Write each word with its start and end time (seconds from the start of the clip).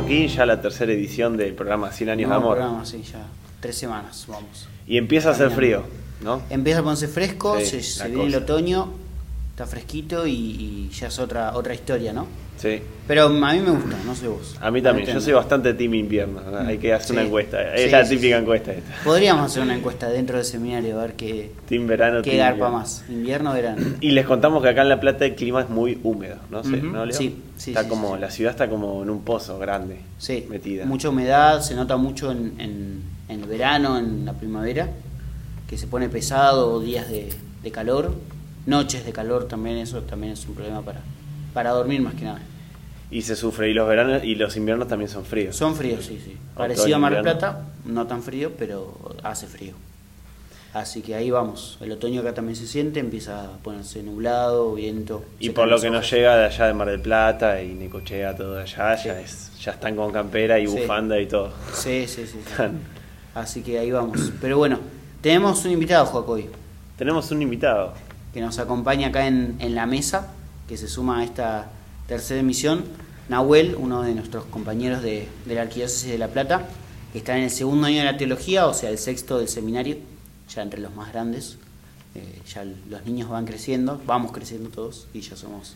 Joaquín, 0.00 0.28
ya 0.28 0.46
la 0.46 0.60
tercera 0.60 0.92
edición 0.92 1.36
del 1.36 1.54
programa 1.54 1.90
100 1.92 2.08
años 2.10 2.18
de 2.18 2.26
Nuevo 2.26 2.42
amor. 2.52 2.56
programa, 2.58 2.84
sí, 2.86 3.02
ya 3.02 3.26
tres 3.60 3.76
semanas, 3.76 4.24
vamos. 4.28 4.68
Y 4.86 4.96
empieza 4.98 5.30
a 5.30 5.32
hacer 5.32 5.50
frío, 5.50 5.82
¿no? 6.22 6.42
Empieza 6.50 6.80
a 6.80 6.82
ponerse 6.82 7.08
fresco, 7.08 7.58
Sí, 7.58 7.66
se, 7.66 7.82
se 7.82 8.08
viene 8.08 8.26
el 8.26 8.34
otoño, 8.36 8.92
está 9.58 9.66
fresquito 9.66 10.24
y, 10.24 10.30
y 10.32 10.90
ya 10.92 11.08
es 11.08 11.18
otra 11.18 11.52
otra 11.56 11.74
historia, 11.74 12.12
¿no? 12.12 12.26
Sí. 12.58 12.80
Pero 13.08 13.24
a 13.24 13.28
mí 13.28 13.60
me 13.60 13.70
gusta, 13.70 13.96
no 14.04 14.14
sé 14.14 14.28
vos. 14.28 14.56
A 14.60 14.70
mí 14.70 14.80
también, 14.82 15.08
yo 15.12 15.20
soy 15.20 15.32
bastante 15.32 15.74
team 15.74 15.94
invierno, 15.94 16.40
¿no? 16.48 16.58
hay 16.58 16.78
que 16.78 16.92
hacer 16.92 17.12
una 17.16 17.22
encuesta, 17.24 17.74
es 17.74 17.84
Sí, 17.84 17.90
la 17.90 18.02
típica 18.04 18.36
sí. 18.36 18.42
encuesta 18.42 18.72
esta. 18.72 18.94
Podríamos 19.04 19.46
hacer 19.46 19.62
una 19.64 19.76
encuesta 19.76 20.08
dentro 20.08 20.36
del 20.36 20.44
seminario 20.46 20.98
a 20.98 21.02
ver 21.02 21.14
qué, 21.14 21.50
Team 21.68 21.86
verano, 21.88 22.22
qué 22.22 22.30
team 22.30 22.38
garpa 22.38 22.54
invierno. 22.56 22.78
más, 22.78 23.04
invierno 23.08 23.50
o 23.50 23.54
verano. 23.54 23.86
Y 24.00 24.10
les 24.12 24.26
contamos 24.26 24.62
que 24.62 24.68
acá 24.68 24.82
en 24.82 24.88
La 24.90 25.00
Plata 25.00 25.24
el 25.26 25.34
clima 25.34 25.60
es 25.62 25.68
muy 25.68 25.98
húmedo, 26.04 26.36
¿no? 26.50 26.62
sé, 26.62 26.76
¿no, 26.76 27.04
Leo? 27.04 27.16
sí, 27.16 27.36
sí, 27.56 27.70
está 27.72 27.88
como, 27.88 28.16
la 28.16 28.30
ciudad 28.30 28.52
está 28.52 28.68
como 28.68 29.02
en 29.02 29.10
un 29.10 29.22
pozo 29.22 29.58
grande, 29.58 29.98
Sí, 30.18 30.46
metida. 30.48 30.84
mucha 30.84 31.08
humedad, 31.08 31.62
se 31.62 31.74
nota 31.74 31.96
mucho 31.96 32.30
en, 32.32 32.54
en, 32.60 33.02
en 33.28 33.40
el 33.42 33.48
verano, 33.48 33.98
en 33.98 34.24
la 34.24 34.32
primavera, 34.34 34.88
que 35.68 35.76
se 35.78 35.86
pone 35.88 36.08
pesado, 36.08 36.80
días 36.80 37.08
de, 37.08 37.28
de 37.62 37.70
calor, 37.72 38.14
noches 38.68 39.04
de 39.04 39.12
calor 39.12 39.48
también, 39.48 39.78
eso 39.78 40.02
también 40.02 40.34
es 40.34 40.46
un 40.46 40.54
problema 40.54 40.82
para, 40.82 41.00
para 41.54 41.70
dormir 41.70 42.00
más 42.02 42.14
que 42.14 42.24
nada. 42.24 42.40
Y 43.10 43.22
se 43.22 43.34
sufre, 43.36 43.70
y 43.70 43.74
los 43.74 43.88
veranos 43.88 44.22
y 44.22 44.34
los 44.34 44.54
inviernos 44.56 44.86
también 44.86 45.08
son 45.10 45.24
fríos. 45.24 45.56
Son 45.56 45.74
fríos, 45.74 46.04
sí, 46.04 46.20
sí. 46.22 46.36
Parecido 46.54 46.96
a 46.96 46.98
Mar 46.98 47.14
del. 47.14 47.22
Plata, 47.22 47.62
no 47.86 48.06
tan 48.06 48.22
frío, 48.22 48.52
pero 48.58 48.98
hace 49.22 49.46
frío. 49.46 49.72
Así 50.74 51.00
que 51.00 51.14
ahí 51.14 51.30
vamos. 51.30 51.78
El 51.80 51.92
otoño 51.92 52.20
acá 52.20 52.34
también 52.34 52.54
se 52.54 52.66
siente, 52.66 53.00
empieza 53.00 53.46
a 53.46 53.56
ponerse 53.56 54.02
nublado, 54.02 54.74
viento. 54.74 55.24
Y 55.40 55.50
por 55.50 55.66
lo 55.66 55.80
que 55.80 55.88
nos 55.88 56.10
llega 56.10 56.36
de 56.36 56.44
allá 56.44 56.66
de 56.66 56.74
Mar 56.74 56.88
del 56.90 57.00
Plata 57.00 57.62
y 57.62 57.72
Necochea, 57.72 58.36
todo 58.36 58.58
allá, 58.58 58.94
Sí. 58.98 59.08
ya, 59.08 59.18
es, 59.18 59.50
ya 59.58 59.72
están 59.72 59.96
con 59.96 60.12
campera 60.12 60.58
y 60.58 60.66
Sí. 60.66 60.76
bufanda 60.78 61.18
y 61.18 61.26
todo. 61.26 61.50
Sí, 61.72 62.06
sí, 62.06 62.26
sí. 62.26 62.38
sí. 62.44 62.62
Así 63.34 63.62
que 63.62 63.78
ahí 63.78 63.90
vamos. 63.90 64.30
Pero 64.42 64.58
bueno, 64.58 64.78
tenemos 65.22 65.64
un 65.64 65.70
invitado, 65.72 66.04
Joaco, 66.04 66.32
hoy. 66.32 66.46
Tenemos 66.98 67.30
un 67.30 67.40
invitado. 67.40 67.94
Que 68.38 68.44
nos 68.44 68.60
acompaña 68.60 69.08
acá 69.08 69.26
en, 69.26 69.56
en 69.58 69.74
la 69.74 69.84
mesa, 69.84 70.28
que 70.68 70.76
se 70.76 70.86
suma 70.86 71.18
a 71.18 71.24
esta 71.24 71.72
tercera 72.06 72.38
emisión, 72.38 72.84
Nahuel, 73.28 73.74
uno 73.74 74.02
de 74.02 74.14
nuestros 74.14 74.44
compañeros 74.44 75.02
de, 75.02 75.26
de 75.44 75.54
la 75.56 75.62
Arquidiócesis 75.62 76.08
de 76.08 76.18
La 76.18 76.28
Plata, 76.28 76.68
que 77.12 77.18
está 77.18 77.36
en 77.36 77.42
el 77.42 77.50
segundo 77.50 77.88
año 77.88 77.98
de 77.98 78.04
la 78.04 78.16
teología, 78.16 78.68
o 78.68 78.74
sea, 78.74 78.90
el 78.90 78.98
sexto 78.98 79.40
del 79.40 79.48
seminario, 79.48 79.96
ya 80.54 80.62
entre 80.62 80.80
los 80.80 80.94
más 80.94 81.12
grandes. 81.12 81.58
Eh, 82.14 82.38
ya 82.46 82.64
los 82.88 83.04
niños 83.04 83.28
van 83.28 83.44
creciendo, 83.44 84.00
vamos 84.06 84.30
creciendo 84.30 84.70
todos 84.70 85.08
y 85.12 85.20
ya 85.20 85.34
somos 85.34 85.74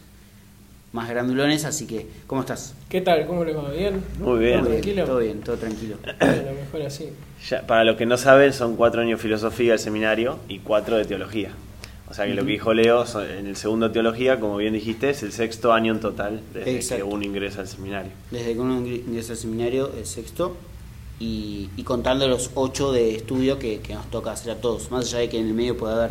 más 0.92 1.08
grandulones, 1.08 1.64
así 1.64 1.88
que, 1.88 2.06
¿cómo 2.28 2.42
estás? 2.42 2.76
¿Qué 2.88 3.00
tal? 3.00 3.26
¿Cómo 3.26 3.44
les 3.44 3.56
va? 3.56 3.70
¿Bien? 3.72 4.04
Muy 4.20 4.38
bien. 4.38 4.60
¿Todo 4.60 4.68
tranquilo? 4.68 5.04
Todo 5.04 5.18
bien, 5.18 5.40
todo 5.40 5.56
tranquilo. 5.56 5.96
Bueno, 6.20 6.60
mejor 6.60 6.82
así. 6.82 7.08
Ya, 7.48 7.66
para 7.66 7.82
los 7.82 7.96
que 7.96 8.06
no 8.06 8.16
saben, 8.16 8.52
son 8.52 8.76
cuatro 8.76 9.00
años 9.00 9.18
de 9.18 9.22
filosofía 9.24 9.72
del 9.72 9.80
seminario 9.80 10.38
y 10.48 10.60
cuatro 10.60 10.96
de 10.96 11.04
teología. 11.04 11.50
O 12.12 12.14
sea 12.14 12.26
que 12.26 12.34
lo 12.34 12.44
que 12.44 12.52
dijo 12.52 12.74
Leo, 12.74 13.04
en 13.38 13.46
el 13.46 13.56
segundo 13.56 13.90
teología, 13.90 14.38
como 14.38 14.58
bien 14.58 14.74
dijiste, 14.74 15.08
es 15.10 15.22
el 15.22 15.32
sexto 15.32 15.72
año 15.72 15.94
en 15.94 16.00
total 16.00 16.42
desde 16.52 16.76
Exacto. 16.76 17.04
que 17.06 17.10
uno 17.14 17.24
ingresa 17.24 17.62
al 17.62 17.68
seminario. 17.68 18.12
Desde 18.30 18.52
que 18.52 18.60
uno 18.60 18.78
ingre- 18.78 19.02
ingresa 19.06 19.32
al 19.32 19.38
seminario, 19.38 19.90
el 19.96 20.04
sexto, 20.04 20.54
y, 21.18 21.70
y 21.74 21.82
contando 21.84 22.28
los 22.28 22.50
ocho 22.54 22.92
de 22.92 23.14
estudio 23.16 23.58
que, 23.58 23.80
que 23.80 23.94
nos 23.94 24.10
toca 24.10 24.32
hacer 24.32 24.50
a 24.52 24.56
todos. 24.60 24.90
Más 24.90 25.06
allá 25.06 25.20
de 25.20 25.30
que 25.30 25.38
en 25.38 25.46
el 25.48 25.54
medio 25.54 25.74
puede 25.76 25.94
haber 25.94 26.10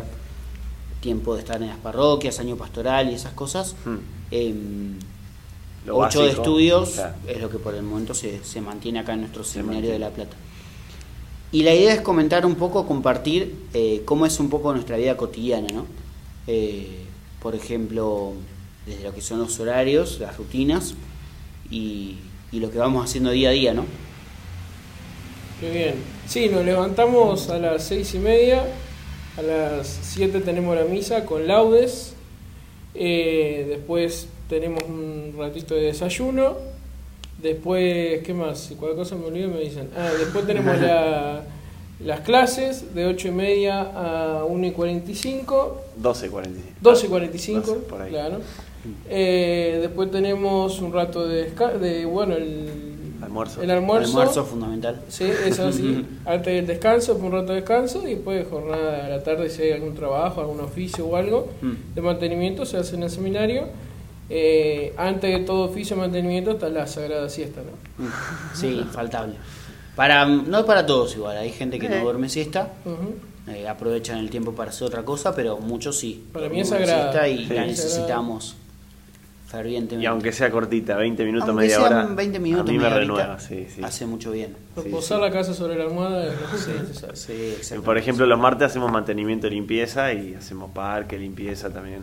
tiempo 1.00 1.34
de 1.34 1.40
estar 1.40 1.62
en 1.62 1.68
las 1.68 1.78
parroquias, 1.78 2.40
año 2.40 2.56
pastoral 2.56 3.08
y 3.10 3.14
esas 3.14 3.32
cosas, 3.34 3.76
Hmm. 3.84 3.96
em, 4.32 4.98
ocho 5.88 6.22
de 6.24 6.30
estudios 6.30 6.90
claro. 6.90 7.14
es 7.28 7.40
lo 7.40 7.48
que 7.48 7.58
por 7.58 7.74
el 7.76 7.82
momento 7.82 8.12
se, 8.14 8.42
se 8.44 8.60
mantiene 8.60 8.98
acá 9.00 9.12
en 9.14 9.20
nuestro 9.20 9.44
Se 9.44 9.54
seminario 9.54 9.90
de. 9.92 9.98
La 10.00 10.10
Plata. 10.10 10.36
Y 11.52 11.62
la 11.64 11.74
idea 11.74 11.92
es 11.92 12.00
comentar 12.00 12.46
un 12.46 12.54
poco, 12.54 12.86
compartir 12.86 13.54
eh, 13.74 14.02
cómo 14.06 14.24
es 14.24 14.40
un 14.40 14.48
poco 14.48 14.72
nuestra 14.72 14.96
vida 14.96 15.16
cotidiana, 15.18 15.68
¿no? 15.68 15.86
Eh, 16.46 17.04
por 17.42 17.54
ejemplo, 17.54 18.32
desde 18.86 19.04
lo 19.04 19.14
que 19.14 19.20
son 19.20 19.38
los 19.38 19.60
horarios, 19.60 20.18
las 20.18 20.36
rutinas 20.38 20.94
y, 21.70 22.16
y 22.50 22.60
lo 22.60 22.70
que 22.70 22.78
vamos 22.78 23.04
haciendo 23.04 23.30
día 23.30 23.50
a 23.50 23.52
día, 23.52 23.74
¿no? 23.74 23.84
Qué 25.60 25.70
bien. 25.70 25.94
Sí, 26.26 26.48
nos 26.48 26.64
levantamos 26.64 27.50
a 27.50 27.58
las 27.58 27.84
seis 27.84 28.14
y 28.14 28.18
media. 28.18 28.64
A 29.36 29.42
las 29.42 29.86
siete 30.02 30.40
tenemos 30.40 30.74
la 30.74 30.84
misa 30.84 31.24
con 31.24 31.46
laudes. 31.46 32.14
Eh, 32.94 33.66
después 33.68 34.26
tenemos 34.48 34.82
un 34.84 35.34
ratito 35.38 35.74
de 35.74 35.82
desayuno. 35.82 36.56
Después, 37.42 38.22
¿qué 38.22 38.34
más? 38.34 38.58
Si 38.60 38.74
cualquier 38.76 38.98
cosa 38.98 39.16
me 39.16 39.26
olvido 39.26 39.48
me 39.48 39.60
dicen. 39.60 39.88
Ah, 39.96 40.10
después 40.18 40.46
tenemos 40.46 40.80
la- 40.80 41.42
las 42.04 42.20
clases 42.20 42.94
de 42.94 43.06
ocho 43.06 43.28
y 43.28 43.32
media 43.32 43.80
a 43.82 44.44
1 44.44 44.66
y 44.66 44.70
45. 44.72 45.80
12.45. 46.00 46.50
12 46.80 47.06
y 47.06 47.08
45, 47.08 47.60
12, 47.66 47.80
por 47.88 48.02
ahí. 48.02 48.10
claro. 48.10 48.38
Eh, 49.08 49.78
después 49.80 50.10
tenemos 50.10 50.80
un 50.80 50.92
rato 50.92 51.26
de, 51.28 51.50
de 51.80 52.04
bueno, 52.04 52.34
el 52.34 52.68
Almuerzo. 53.22 53.62
El 53.62 53.70
almuerzo. 53.70 54.08
Almuerzo 54.18 54.44
fundamental. 54.44 55.00
Sí, 55.08 55.24
eso 55.46 55.70
sí. 55.70 56.04
Antes 56.26 56.54
del 56.54 56.66
descanso, 56.66 57.14
por 57.16 57.26
un 57.26 57.32
rato 57.32 57.52
de 57.52 57.60
descanso, 57.60 58.02
y 58.06 58.14
después 58.16 58.44
jornada 58.50 59.06
a 59.06 59.08
la 59.08 59.22
tarde, 59.22 59.48
si 59.48 59.62
hay 59.62 59.70
algún 59.70 59.94
trabajo, 59.94 60.40
algún 60.40 60.58
oficio 60.60 61.06
o 61.06 61.14
algo 61.16 61.48
Mm. 61.62 61.94
de 61.94 62.02
mantenimiento, 62.02 62.66
se 62.66 62.78
hace 62.78 62.96
en 62.96 63.04
el 63.04 63.10
seminario. 63.10 63.66
Eh, 64.34 64.94
antes 64.96 65.30
de 65.30 65.44
todo 65.44 65.64
oficio 65.68 65.94
de 65.94 66.02
mantenimiento 66.02 66.52
está 66.52 66.70
la 66.70 66.86
sagrada 66.86 67.28
siesta, 67.28 67.60
¿no? 67.60 68.04
Mm, 68.04 68.08
Sí, 68.54 68.68
infaltable. 68.68 69.34
Para, 69.94 70.24
no 70.24 70.64
para 70.64 70.86
todos 70.86 71.14
igual, 71.16 71.36
hay 71.36 71.50
gente 71.52 71.78
que 71.78 71.84
Eh. 71.86 71.90
no 71.98 72.02
duerme 72.02 72.30
siesta, 72.30 72.70
eh, 73.48 73.68
aprovechan 73.68 74.16
el 74.18 74.30
tiempo 74.30 74.52
para 74.54 74.70
hacer 74.70 74.86
otra 74.86 75.02
cosa, 75.04 75.34
pero 75.34 75.58
muchos 75.58 75.98
sí. 75.98 76.24
Para 76.32 76.48
mí 76.48 76.60
es 76.60 76.68
sagrada. 76.70 77.10
siesta 77.12 77.28
y 77.28 77.46
Sí. 77.46 77.52
la 77.54 77.60
Es 77.66 77.70
necesitamos 77.72 78.56
fervientemente. 79.48 80.02
Y 80.02 80.06
aunque 80.06 80.32
sea 80.32 80.50
cortita, 80.50 80.96
20 80.96 81.24
minutos, 81.26 81.50
Aunque 81.50 81.64
media 81.64 81.82
hora, 81.82 82.06
20 82.06 82.38
minutos, 82.38 82.70
a 82.70 82.72
mí 82.72 82.78
me 82.78 82.88
renueva. 82.88 83.38
Sí, 83.38 83.66
sí. 83.74 83.82
hace 83.84 84.06
mucho 84.06 84.30
bien. 84.30 84.56
Sí. 84.82 84.90
la 85.20 85.30
casa 85.30 85.52
sobre 85.52 85.76
la 85.76 85.84
almohada 85.84 86.24
es 86.26 86.32
lo 86.40 86.56
Sí, 86.56 86.72
sí, 87.12 87.32
Eh, 87.32 87.54
exacto. 87.58 87.84
Por 87.84 87.98
ejemplo, 87.98 88.24
los 88.24 88.38
martes 88.38 88.68
hacemos 88.68 88.90
mantenimiento 88.90 89.46
y 89.48 89.50
limpieza 89.50 90.10
y 90.14 90.34
hacemos 90.34 90.70
parque, 90.70 91.18
limpieza 91.18 91.68
también. 91.70 92.00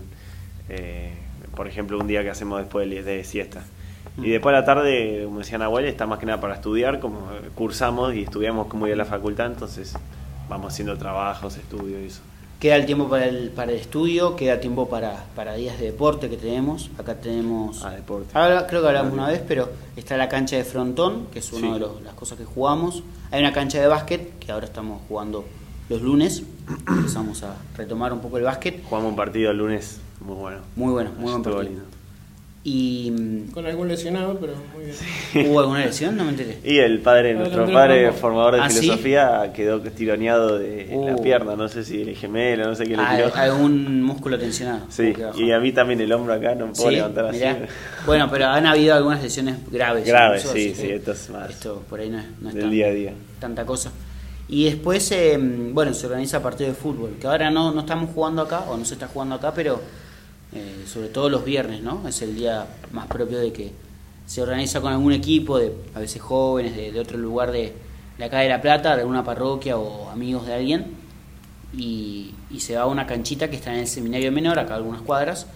Eh, 0.69 1.11
por 1.59 1.67
ejemplo, 1.67 1.99
un 1.99 2.07
día 2.07 2.23
que 2.23 2.29
hacemos 2.29 2.57
después 2.61 2.89
de, 2.89 3.21
siesta. 3.25 3.65
Y 4.17 4.21
Mm. 4.21 4.31
después 4.31 4.55
a 4.55 4.59
la 4.59 4.65
tarde, 4.65 5.23
como 5.25 5.39
decía 5.39 5.57
Nahuel, 5.57 5.83
está 5.87 6.05
más 6.07 6.17
que 6.17 6.25
nada 6.25 6.39
para 6.39 6.55
estudiar, 6.55 7.01
como 7.01 7.17
eh, 7.33 7.49
cursamos 7.53 8.15
y 8.15 8.23
estudiamos 8.23 8.67
como 8.67 8.87
ir 8.87 8.93
a 8.93 8.95
la 8.95 9.03
facultad, 9.03 9.47
entonces 9.47 9.93
vamos 10.47 10.71
haciendo 10.71 10.97
trabajos, 10.97 11.57
estudios 11.57 12.01
y 12.01 12.05
eso. 12.05 12.21
Queda 12.61 12.77
el 12.77 12.85
tiempo 12.85 13.09
para 13.09 13.25
el, 13.25 13.49
para 13.49 13.73
el 13.73 13.77
estudio, 13.77 14.37
queda 14.37 14.61
tiempo 14.61 14.87
para, 14.87 15.25
para 15.35 15.55
días 15.55 15.77
de 15.77 15.87
deporte 15.87 16.29
que 16.29 16.37
tenemos. 16.37 16.91
Acá 16.97 17.15
tenemos. 17.15 17.83
Ah, 17.83 17.91
deporte. 17.91 18.29
Ahora, 18.37 18.65
creo 18.65 18.81
que 18.81 18.87
hablamos 18.87 19.11
una 19.11 19.27
vez, 19.27 19.41
pero 19.45 19.69
está 19.97 20.15
la 20.15 20.29
cancha 20.29 20.55
de 20.55 20.63
frontón, 20.63 21.27
que 21.29 21.39
es 21.39 21.51
una 21.51 21.67
Sí. 21.67 21.73
de 21.73 21.79
los- 21.81 22.01
las 22.03 22.13
cosas 22.13 22.37
que 22.37 22.45
jugamos. 22.45 23.03
Hay 23.31 23.41
una 23.41 23.51
cancha 23.51 23.81
de 23.81 23.87
básquet, 23.87 24.39
que 24.39 24.49
ahora 24.53 24.65
estamos 24.65 25.01
jugando 25.09 25.43
los 25.89 26.01
lunes. 26.01 26.43
Empezamos 26.87 27.43
a 27.43 27.57
retomar 27.75 28.13
un 28.13 28.21
poco 28.21 28.37
el 28.37 28.43
básquet. 28.45 28.81
Jugamos 28.85 29.09
un 29.09 29.17
partido 29.17 29.51
el 29.51 29.57
lunes 29.57 29.99
muy 30.21 30.35
bueno. 30.35 30.57
Muy 30.75 30.91
bueno, 30.91 31.11
muy 31.17 31.23
buen 31.31 31.37
Estuvo 31.37 31.55
partido. 31.55 31.63
lindo. 31.63 31.85
Y. 32.61 33.09
mm, 33.11 33.51
Con 33.51 33.65
algún 33.65 33.87
lesionado, 33.87 34.37
pero 34.37 34.53
muy 34.75 34.83
bien. 34.85 35.47
¿Hubo 35.49 35.61
alguna 35.61 35.79
lesión? 35.85 36.17
No 36.17 36.25
me 36.25 36.31
enteré. 36.31 36.57
Y 36.63 36.77
el 36.79 36.99
padre, 36.99 37.33
nuestro 37.33 37.65
padre 37.71 38.11
formador 38.11 38.55
de 38.55 38.61
¿Ah, 38.61 38.69
sí? 38.69 38.81
filosofía, 38.81 39.53
quedó 39.55 39.79
tironeado 39.81 40.59
de 40.59 40.87
la 40.91 41.15
Uh. 41.15 41.21
pierna, 41.23 41.55
no 41.55 41.69
sé 41.69 41.85
si 41.85 42.01
el 42.01 42.15
gemelo, 42.17 42.67
no 42.67 42.75
sé 42.75 42.83
qué 42.83 42.97
le 42.97 43.03
tiró. 43.15 43.33
algún 43.33 44.03
músculo 44.03 44.37
tensionado. 44.37 44.81
Sí, 44.89 45.13
y 45.37 45.51
a 45.51 45.59
mí 45.59 45.71
también 45.71 46.01
el 46.01 46.11
hombro 46.11 46.33
acá 46.33 46.53
no 46.53 46.73
puedo 46.73 46.89
Sí, 46.89 46.95
levantar 46.97 47.27
así. 47.27 47.37
mirá. 47.37 47.59
Bueno, 48.05 48.27
pero 48.29 48.47
han 48.47 48.65
habido 48.65 48.93
algunas 48.93 49.23
lesiones 49.23 49.55
graves. 49.71 50.05
Graves, 50.05 50.43
sí, 50.43 50.73
sí, 50.75 50.89
esto 50.91 51.13
es 51.13 51.29
más 51.29 51.49
Esto 51.49 51.81
por 51.89 52.01
ahí 52.01 52.09
no 52.09 52.19
es, 52.19 52.25
no 52.41 52.49
es 52.49 52.55
del 52.55 52.63
tan- 52.65 52.71
día 52.71 52.87
a 52.87 52.91
día. 52.91 53.13
tanta 53.39 53.65
cosa. 53.65 53.89
Y 54.49 54.65
después, 54.65 55.09
eh, 55.13 55.37
bueno, 55.39 55.93
se 55.93 56.07
organiza 56.07 56.41
partido 56.43 56.69
de 56.71 56.75
fútbol, 56.75 57.11
que 57.21 57.27
ahora 57.27 57.49
no, 57.49 57.71
no 57.71 57.79
estamos 57.81 58.09
jugando 58.13 58.41
acá, 58.41 58.61
o 58.67 58.75
no 58.75 58.83
se 58.83 58.95
está 58.95 59.07
jugando 59.07 59.35
acá, 59.35 59.53
pero 59.53 59.79
eh, 60.53 60.83
sobre 60.87 61.09
todo 61.09 61.29
los 61.29 61.45
viernes, 61.45 61.81
¿no? 61.81 62.07
Es 62.07 62.21
el 62.21 62.35
día 62.35 62.67
más 62.91 63.07
propio 63.07 63.39
de 63.39 63.51
que 63.53 63.71
se 64.25 64.41
organiza 64.41 64.81
con 64.81 64.91
algún 64.93 65.13
equipo, 65.13 65.57
de 65.59 65.73
a 65.95 65.99
veces 65.99 66.21
jóvenes, 66.21 66.75
de, 66.75 66.91
de 66.91 66.99
otro 66.99 67.17
lugar 67.17 67.51
de, 67.51 67.73
de 68.17 68.23
acá 68.23 68.39
de 68.39 68.49
La 68.49 68.61
Plata, 68.61 68.95
de 68.95 69.01
alguna 69.01 69.23
parroquia 69.23 69.77
o 69.77 70.09
amigos 70.09 70.45
de 70.47 70.53
alguien, 70.53 70.85
y, 71.73 72.33
y 72.49 72.59
se 72.61 72.75
va 72.75 72.83
a 72.83 72.85
una 72.87 73.05
canchita 73.07 73.49
que 73.49 73.55
está 73.55 73.73
en 73.73 73.79
el 73.81 73.87
seminario 73.87 74.31
menor, 74.31 74.59
acá 74.59 74.73
a 74.73 74.77
algunas 74.77 75.01
cuadras. 75.01 75.47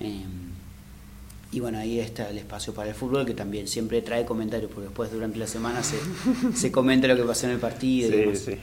eh, 0.00 0.24
y 1.52 1.60
bueno, 1.60 1.78
ahí 1.78 2.00
está 2.00 2.30
el 2.30 2.38
espacio 2.38 2.72
para 2.72 2.88
el 2.88 2.94
fútbol 2.94 3.26
que 3.26 3.34
también 3.34 3.68
siempre 3.68 4.00
trae 4.02 4.24
comentarios, 4.24 4.70
porque 4.70 4.86
después 4.88 5.12
durante 5.12 5.38
la 5.38 5.46
semana 5.46 5.82
se, 5.82 5.98
se 6.54 6.72
comenta 6.72 7.06
lo 7.08 7.16
que 7.16 7.24
pasó 7.24 7.46
en 7.46 7.52
el 7.52 7.58
partido. 7.58 8.08
y 8.08 8.12
Sí, 8.12 8.16
demás. 8.16 8.38
sí. 8.38 8.58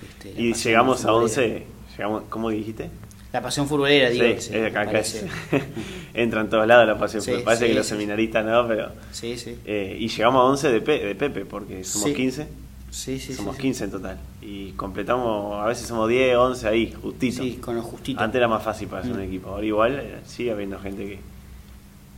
Este, 0.00 0.30
Y 0.36 0.54
llegamos 0.54 1.04
a 1.04 1.12
futbolera. 1.12 1.14
11, 1.14 1.66
llegamos, 1.96 2.24
¿cómo 2.28 2.50
dijiste? 2.50 2.90
La 3.32 3.42
pasión 3.42 3.68
futbolera, 3.68 4.08
digo. 4.08 4.24
Sí, 4.40 4.54
acá, 4.56 4.84
es- 4.98 5.24
entra 6.14 6.40
en 6.40 6.48
todos 6.48 6.66
lados 6.66 6.86
la 6.86 6.98
pasión. 6.98 7.20
Sí. 7.22 7.32
Parece 7.44 7.64
sí, 7.66 7.70
que 7.72 7.78
los 7.78 7.86
seminaristas 7.86 8.44
no, 8.44 8.66
pero. 8.66 8.92
Sí, 9.12 9.36
sí. 9.36 9.56
eh, 9.66 9.96
y 10.00 10.08
llegamos 10.08 10.40
a 10.40 10.44
11 10.44 10.72
de, 10.72 10.80
Pe- 10.80 11.04
de 11.04 11.14
Pepe, 11.14 11.44
porque 11.44 11.84
somos 11.84 12.08
Sí. 12.08 12.14
15. 12.14 12.48
Sí, 12.90 13.18
sí, 13.20 13.34
somos 13.34 13.54
sí, 13.56 13.60
sí. 13.60 13.62
15 13.68 13.84
en 13.84 13.90
total. 13.90 14.18
Y 14.40 14.70
completamos, 14.72 15.62
a 15.62 15.66
veces 15.66 15.86
somos 15.86 16.08
10, 16.08 16.36
11 16.36 16.68
ahí, 16.68 16.90
justito. 17.02 17.42
Sí, 17.42 17.56
con 17.60 17.76
lo 17.76 17.82
justito. 17.82 18.20
Antes 18.22 18.38
era 18.38 18.48
más 18.48 18.62
fácil 18.62 18.88
para 18.88 19.02
hacer 19.02 19.12
un 19.12 19.20
Mm. 19.20 19.24
equipo. 19.24 19.50
Ahora 19.50 19.66
igual 19.66 19.98
eh, 20.00 20.16
sigue 20.26 20.50
habiendo 20.52 20.78
gente 20.78 21.04
que. 21.06 21.18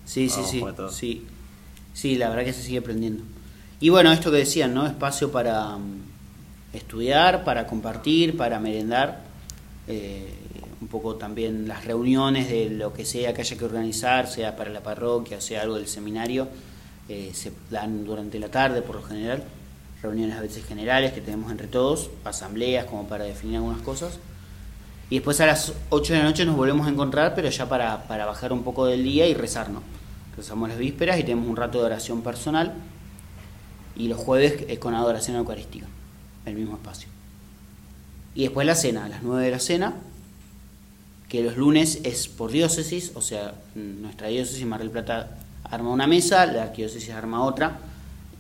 Sí, 0.04 0.28
sí, 0.28 0.40
sí, 0.44 0.62
sí. 0.90 1.26
Sí, 1.92 2.16
la 2.16 2.28
verdad 2.28 2.44
que 2.44 2.52
se 2.52 2.62
sigue 2.62 2.78
aprendiendo. 2.78 3.24
Y 3.80 3.88
bueno, 3.88 4.12
esto 4.12 4.30
que 4.30 4.36
decían, 4.38 4.72
¿no? 4.74 4.86
Espacio 4.86 5.32
para 5.32 5.76
mm, 5.76 6.02
estudiar, 6.72 7.42
para 7.42 7.66
compartir, 7.66 8.36
para 8.36 8.60
merendar. 8.60 9.22
eh, 9.88 10.34
un 10.80 10.88
poco 10.88 11.16
también 11.16 11.68
las 11.68 11.84
reuniones 11.84 12.48
de 12.48 12.70
lo 12.70 12.92
que 12.92 13.04
sea 13.04 13.34
que 13.34 13.42
haya 13.42 13.56
que 13.56 13.64
organizar, 13.64 14.26
sea 14.26 14.56
para 14.56 14.70
la 14.70 14.82
parroquia, 14.82 15.40
sea 15.40 15.62
algo 15.62 15.76
del 15.76 15.86
seminario, 15.86 16.48
eh, 17.08 17.32
se 17.34 17.52
dan 17.70 18.04
durante 18.04 18.38
la 18.38 18.48
tarde 18.48 18.82
por 18.82 18.96
lo 18.96 19.02
general. 19.02 19.44
Reuniones 20.02 20.36
a 20.36 20.40
veces 20.40 20.64
generales 20.64 21.12
que 21.12 21.20
tenemos 21.20 21.50
entre 21.50 21.66
todos, 21.66 22.10
asambleas 22.24 22.86
como 22.86 23.06
para 23.06 23.24
definir 23.24 23.56
algunas 23.56 23.82
cosas. 23.82 24.18
Y 25.10 25.16
después 25.16 25.40
a 25.40 25.46
las 25.46 25.74
8 25.90 26.12
de 26.14 26.18
la 26.20 26.24
noche 26.24 26.46
nos 26.46 26.56
volvemos 26.56 26.86
a 26.86 26.90
encontrar, 26.90 27.34
pero 27.34 27.50
ya 27.50 27.68
para, 27.68 28.06
para 28.06 28.24
bajar 28.24 28.52
un 28.52 28.62
poco 28.62 28.86
del 28.86 29.02
día 29.02 29.26
y 29.26 29.34
rezarnos. 29.34 29.82
Rezamos 30.36 30.68
las 30.70 30.78
vísperas 30.78 31.18
y 31.18 31.24
tenemos 31.24 31.48
un 31.48 31.56
rato 31.56 31.78
de 31.80 31.84
oración 31.84 32.22
personal. 32.22 32.72
Y 33.96 34.08
los 34.08 34.18
jueves 34.18 34.64
es 34.68 34.78
con 34.78 34.94
adoración 34.94 35.36
eucarística, 35.36 35.86
el 36.46 36.54
mismo 36.54 36.76
espacio. 36.76 37.08
Y 38.34 38.44
después 38.44 38.66
la 38.66 38.76
cena, 38.76 39.04
a 39.04 39.08
las 39.08 39.22
9 39.22 39.44
de 39.44 39.50
la 39.50 39.58
cena, 39.58 39.94
que 41.30 41.42
los 41.42 41.56
lunes 41.56 42.00
es 42.04 42.28
por 42.28 42.50
diócesis, 42.50 43.12
o 43.14 43.22
sea, 43.22 43.54
nuestra 43.74 44.26
diócesis 44.28 44.66
Mar 44.66 44.80
del 44.80 44.90
Plata 44.90 45.38
arma 45.64 45.90
una 45.90 46.06
mesa, 46.06 46.44
la 46.44 46.64
arquidiócesis 46.64 47.10
arma 47.10 47.44
otra, 47.44 47.78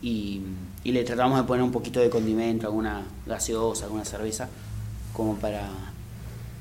y, 0.02 0.40
y 0.84 0.92
le 0.92 1.04
tratamos 1.04 1.38
de 1.38 1.44
poner 1.46 1.62
un 1.62 1.70
poquito 1.72 2.00
de 2.00 2.10
condimento, 2.10 2.66
alguna 2.66 3.02
gaseosa, 3.26 3.84
alguna 3.84 4.04
cerveza, 4.04 4.48
como 5.14 5.36
para 5.36 5.68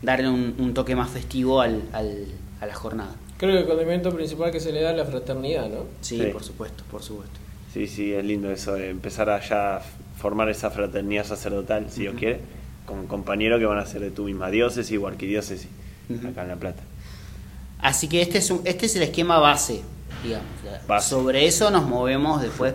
darle 0.01 0.29
un, 0.29 0.55
un 0.59 0.73
toque 0.73 0.95
más 0.95 1.09
festivo 1.09 1.61
al, 1.61 1.81
al- 1.93 2.27
a 2.61 2.65
la 2.65 2.75
jornada. 2.75 3.15
Creo 3.37 3.53
que 3.53 3.59
el 3.61 3.67
condimento 3.67 4.13
principal 4.13 4.51
que 4.51 4.59
se 4.59 4.71
le 4.71 4.81
da 4.81 4.91
es 4.91 4.97
la 4.97 5.05
fraternidad, 5.05 5.67
¿no? 5.69 5.85
Sí, 6.01 6.17
Sí. 6.19 6.25
por 6.31 6.43
supuesto, 6.43 6.83
por 6.91 7.01
supuesto. 7.01 7.39
Sí, 7.73 7.87
sí, 7.87 8.13
es 8.13 8.23
lindo 8.25 8.51
eso, 8.51 8.73
de 8.75 8.89
empezar 8.89 9.29
a 9.29 9.39
ya 9.41 9.81
formar 10.17 10.49
esa 10.49 10.69
fraternidad 10.69 11.25
sacerdotal, 11.25 11.89
si 11.89 12.01
Dios 12.01 12.15
quiere, 12.17 12.39
con 12.85 13.07
compañeros 13.07 13.59
que 13.59 13.65
van 13.65 13.77
a 13.79 13.85
ser 13.85 14.01
de 14.01 14.11
tu 14.11 14.25
misma 14.25 14.49
diócesis 14.51 14.99
o 14.99 15.07
arquidiócesis, 15.07 15.69
Acá 16.29 16.41
en 16.43 16.47
La 16.47 16.55
Plata. 16.55 16.81
Así 17.79 18.07
que 18.07 18.21
este 18.21 18.39
es, 18.39 18.49
un- 18.51 18.61
este 18.65 18.85
es 18.87 18.95
el 18.95 19.03
esquema 19.03 19.37
base, 19.39 19.81
digamos. 20.23 20.47
Base. 20.87 21.09
Sobre 21.09 21.45
eso 21.45 21.71
nos 21.71 21.85
movemos 21.87 22.41
después. 22.41 22.73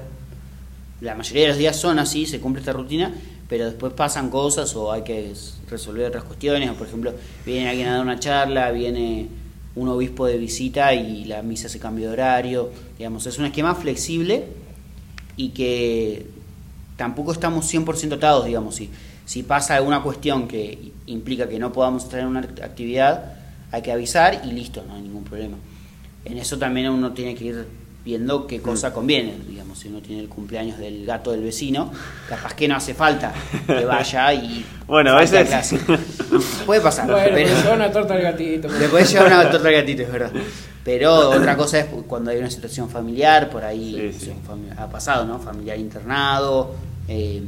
La 1.00 1.14
mayoría 1.14 1.42
de 1.42 1.48
los 1.48 1.58
días 1.58 1.76
son 1.76 1.98
así, 1.98 2.24
se 2.26 2.40
cumple 2.40 2.60
esta 2.60 2.72
rutina, 2.72 3.12
pero 3.48 3.66
después 3.66 3.92
pasan 3.92 4.30
cosas 4.30 4.74
o 4.76 4.90
hay 4.92 5.02
que 5.02 5.34
resolver 5.68 6.06
otras 6.06 6.24
cuestiones. 6.24 6.70
O 6.70 6.74
por 6.74 6.86
ejemplo, 6.86 7.12
viene 7.44 7.68
alguien 7.68 7.88
a 7.88 7.92
dar 7.94 8.00
una 8.02 8.18
charla, 8.18 8.70
viene 8.70 9.28
un 9.74 9.88
obispo 9.88 10.26
de 10.26 10.38
visita 10.38 10.94
y 10.94 11.24
la 11.24 11.42
misa 11.42 11.68
se 11.68 11.78
cambia 11.80 12.06
de 12.06 12.12
horario. 12.12 12.70
Digamos, 12.96 13.26
es 13.26 13.38
un 13.38 13.44
esquema 13.46 13.74
flexible 13.74 14.44
y 15.36 15.48
que 15.50 16.26
tampoco 16.96 17.32
estamos 17.32 17.66
100% 17.66 18.14
atados, 18.14 18.46
digamos. 18.46 18.76
Si, 18.76 18.88
si 19.24 19.42
pasa 19.42 19.76
alguna 19.76 20.02
cuestión 20.02 20.46
que 20.48 20.92
implica 21.06 21.48
que 21.48 21.58
no 21.58 21.72
podamos 21.72 22.04
estar 22.04 22.20
en 22.20 22.26
una 22.26 22.42
act- 22.42 22.62
actividad, 22.62 23.32
hay 23.72 23.82
que 23.82 23.90
avisar 23.92 24.42
y 24.44 24.52
listo, 24.52 24.84
no 24.86 24.94
hay 24.94 25.02
ningún 25.02 25.24
problema. 25.24 25.56
En 26.24 26.38
eso 26.38 26.58
también 26.58 26.88
uno 26.90 27.12
tiene 27.12 27.34
que 27.34 27.44
ir 27.44 27.66
viendo 28.04 28.46
qué 28.46 28.60
cosa 28.60 28.92
conviene, 28.92 29.34
digamos, 29.48 29.78
si 29.78 29.88
uno 29.88 30.00
tiene 30.00 30.20
el 30.20 30.28
cumpleaños 30.28 30.76
del 30.78 31.06
gato 31.06 31.32
del 31.32 31.42
vecino, 31.42 31.90
capaz 32.28 32.54
que 32.54 32.68
no 32.68 32.76
hace 32.76 32.92
falta 32.92 33.32
que 33.66 33.84
vaya 33.86 34.32
y 34.34 34.64
Bueno, 34.86 35.12
a 35.12 35.20
veces- 35.20 35.48
clase. 35.48 35.78
Puede 36.66 36.82
pasar, 36.82 37.06
Bueno, 37.10 37.22
pero- 37.24 37.36
pero 37.36 37.62
lleva 37.62 37.74
una 37.74 37.90
torta 37.90 38.14
al 38.14 38.22
gatito. 38.22 38.68
le 38.68 38.88
puedes 38.88 39.10
llevar 39.10 39.28
una 39.28 39.50
torta 39.50 39.68
al 39.68 39.74
gatito, 39.74 40.02
es 40.02 40.12
verdad. 40.12 40.32
Pero 40.84 41.30
otra 41.30 41.56
cosa 41.56 41.78
es 41.80 41.86
cuando 42.06 42.30
hay 42.30 42.36
una 42.36 42.50
situación 42.50 42.90
familiar, 42.90 43.48
por 43.48 43.64
ahí 43.64 44.12
Sí, 44.18 44.26
sí. 44.26 44.32
ha 44.76 44.86
pasado, 44.90 45.24
¿no? 45.24 45.38
Familiar 45.38 45.78
internado, 45.78 46.74
eh, 47.08 47.42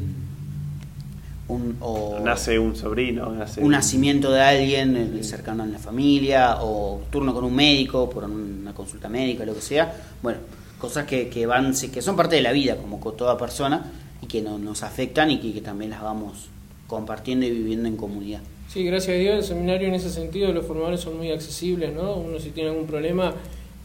un, 1.48 1.76
o 1.81 2.19
Nace 2.25 2.58
un 2.58 2.75
sobrino, 2.75 3.31
nace 3.32 3.62
un 3.62 3.70
nacimiento 3.70 4.32
de 4.32 4.40
alguien 4.43 4.96
eh, 5.19 5.22
cercano 5.22 5.62
en 5.64 5.72
la 5.72 5.78
familia, 5.78 6.58
o 6.62 7.00
turno 7.10 7.32
con 7.32 7.44
un 7.44 7.54
médico 7.54 8.10
por 8.10 8.25
una 8.25 8.75
consulta 8.75 9.08
médica, 9.08 9.44
lo 9.44 9.54
que 9.54 9.60
sea. 9.60 9.94
Bueno, 10.22 10.38
cosas 10.78 11.06
que, 11.06 11.28
que 11.28 11.46
van, 11.46 11.72
que 11.93 12.02
son 12.02 12.16
parte 12.16 12.37
de 12.37 12.43
la 12.43 12.52
vida, 12.52 12.76
como 12.76 12.98
con 13.00 13.16
toda 13.16 13.38
persona, 13.38 13.93
y 14.22 14.26
que 14.26 14.43
no- 14.43 14.58
nos 14.58 14.82
afectan 14.82 15.31
y 15.31 15.38
que, 15.38 15.52
que 15.52 15.60
también 15.60 15.90
las 15.93 16.02
vamos 16.02 16.48
compartiendo 16.88 17.46
y 17.46 17.50
viviendo 17.50 17.88
en 17.88 17.96
comunidad. 17.96 18.40
Sí, 18.69 18.84
gracias 18.84 19.16
a 19.16 19.19
Dios 19.20 19.37
el 19.37 19.44
seminario 19.44 19.88
en 19.88 19.94
ese 19.94 20.10
sentido, 20.10 20.52
los 20.52 20.66
formadores 20.66 21.00
son 21.00 21.16
muy 21.16 21.31
accesibles, 21.31 21.92
¿no? 21.94 22.16
Uno 22.16 22.38
si 22.40 22.50
tiene 22.50 22.70
algún 22.70 22.87
problema, 22.87 23.32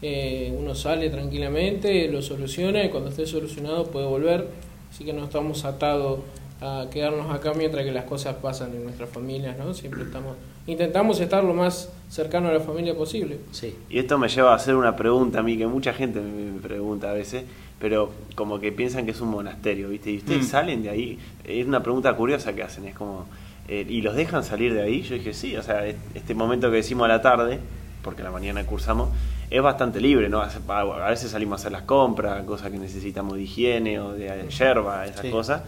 eh, 0.02 0.52
uno 0.58 0.74
sale 0.74 1.08
tranquilamente, 1.10 2.08
lo 2.08 2.20
soluciona 2.22 2.84
y 2.84 2.88
cuando 2.90 3.10
esté 3.10 3.24
solucionado 3.26 3.84
puede 3.86 4.06
volver, 4.06 4.48
así 4.90 5.04
que 5.04 5.12
no 5.12 5.24
estamos 5.24 5.64
atados 5.64 6.20
a 6.62 6.88
quedarnos 6.90 7.30
acá 7.34 7.52
mientras 7.54 7.84
que 7.84 7.90
las 7.92 8.04
cosas 8.04 8.36
pasan 8.36 8.72
en 8.74 8.84
nuestras 8.84 9.10
familias, 9.10 9.58
¿no? 9.58 9.74
Siempre 9.74 10.02
estamos, 10.04 10.36
intentamos 10.66 11.18
estar 11.20 11.42
lo 11.42 11.54
más 11.54 11.90
cercano 12.08 12.48
a 12.48 12.52
la 12.52 12.60
familia 12.60 12.94
posible. 12.94 13.38
Sí. 13.50 13.74
Y 13.90 13.98
esto 13.98 14.16
me 14.18 14.28
lleva 14.28 14.52
a 14.52 14.56
hacer 14.56 14.76
una 14.76 14.94
pregunta 14.94 15.40
a 15.40 15.42
mí, 15.42 15.58
que 15.58 15.66
mucha 15.66 15.92
gente 15.92 16.20
me 16.20 16.60
pregunta 16.60 17.10
a 17.10 17.12
veces, 17.14 17.44
pero 17.80 18.10
como 18.36 18.60
que 18.60 18.70
piensan 18.70 19.04
que 19.04 19.10
es 19.10 19.20
un 19.20 19.30
monasterio, 19.30 19.88
¿viste? 19.88 20.12
Y 20.12 20.18
ustedes 20.18 20.46
Mm. 20.46 20.48
salen 20.50 20.82
de 20.84 20.90
ahí, 20.90 21.18
es 21.44 21.66
una 21.66 21.82
pregunta 21.82 22.14
curiosa 22.14 22.52
que 22.54 22.62
hacen, 22.62 22.84
es 22.86 22.94
como, 22.94 23.26
eh, 23.66 23.84
¿y 23.88 24.00
los 24.02 24.14
dejan 24.14 24.44
salir 24.44 24.72
de 24.72 24.82
ahí? 24.82 25.02
Yo 25.02 25.14
dije, 25.16 25.34
sí, 25.34 25.56
o 25.56 25.62
sea, 25.64 25.84
es- 25.86 25.96
este 26.14 26.34
momento 26.34 26.70
que 26.70 26.76
decimos 26.76 27.06
a 27.06 27.08
la 27.08 27.20
tarde, 27.22 27.58
porque 28.04 28.22
a 28.22 28.24
la 28.24 28.30
mañana 28.30 28.64
cursamos, 28.64 29.08
es 29.50 29.60
bastante 29.60 30.00
libre, 30.00 30.28
¿no? 30.28 30.40
A 30.42 31.10
veces 31.10 31.30
salimos 31.32 31.58
a 31.58 31.62
hacer 31.62 31.72
las 31.72 31.82
compras, 31.82 32.42
cosas 32.44 32.70
que 32.70 32.78
necesitamos 32.78 33.34
de 33.34 33.42
higiene 33.42 33.98
o 34.00 34.12
de 34.12 34.48
yerba, 34.48 35.06
esas 35.06 35.20
Sí. 35.22 35.30
cosas. 35.30 35.62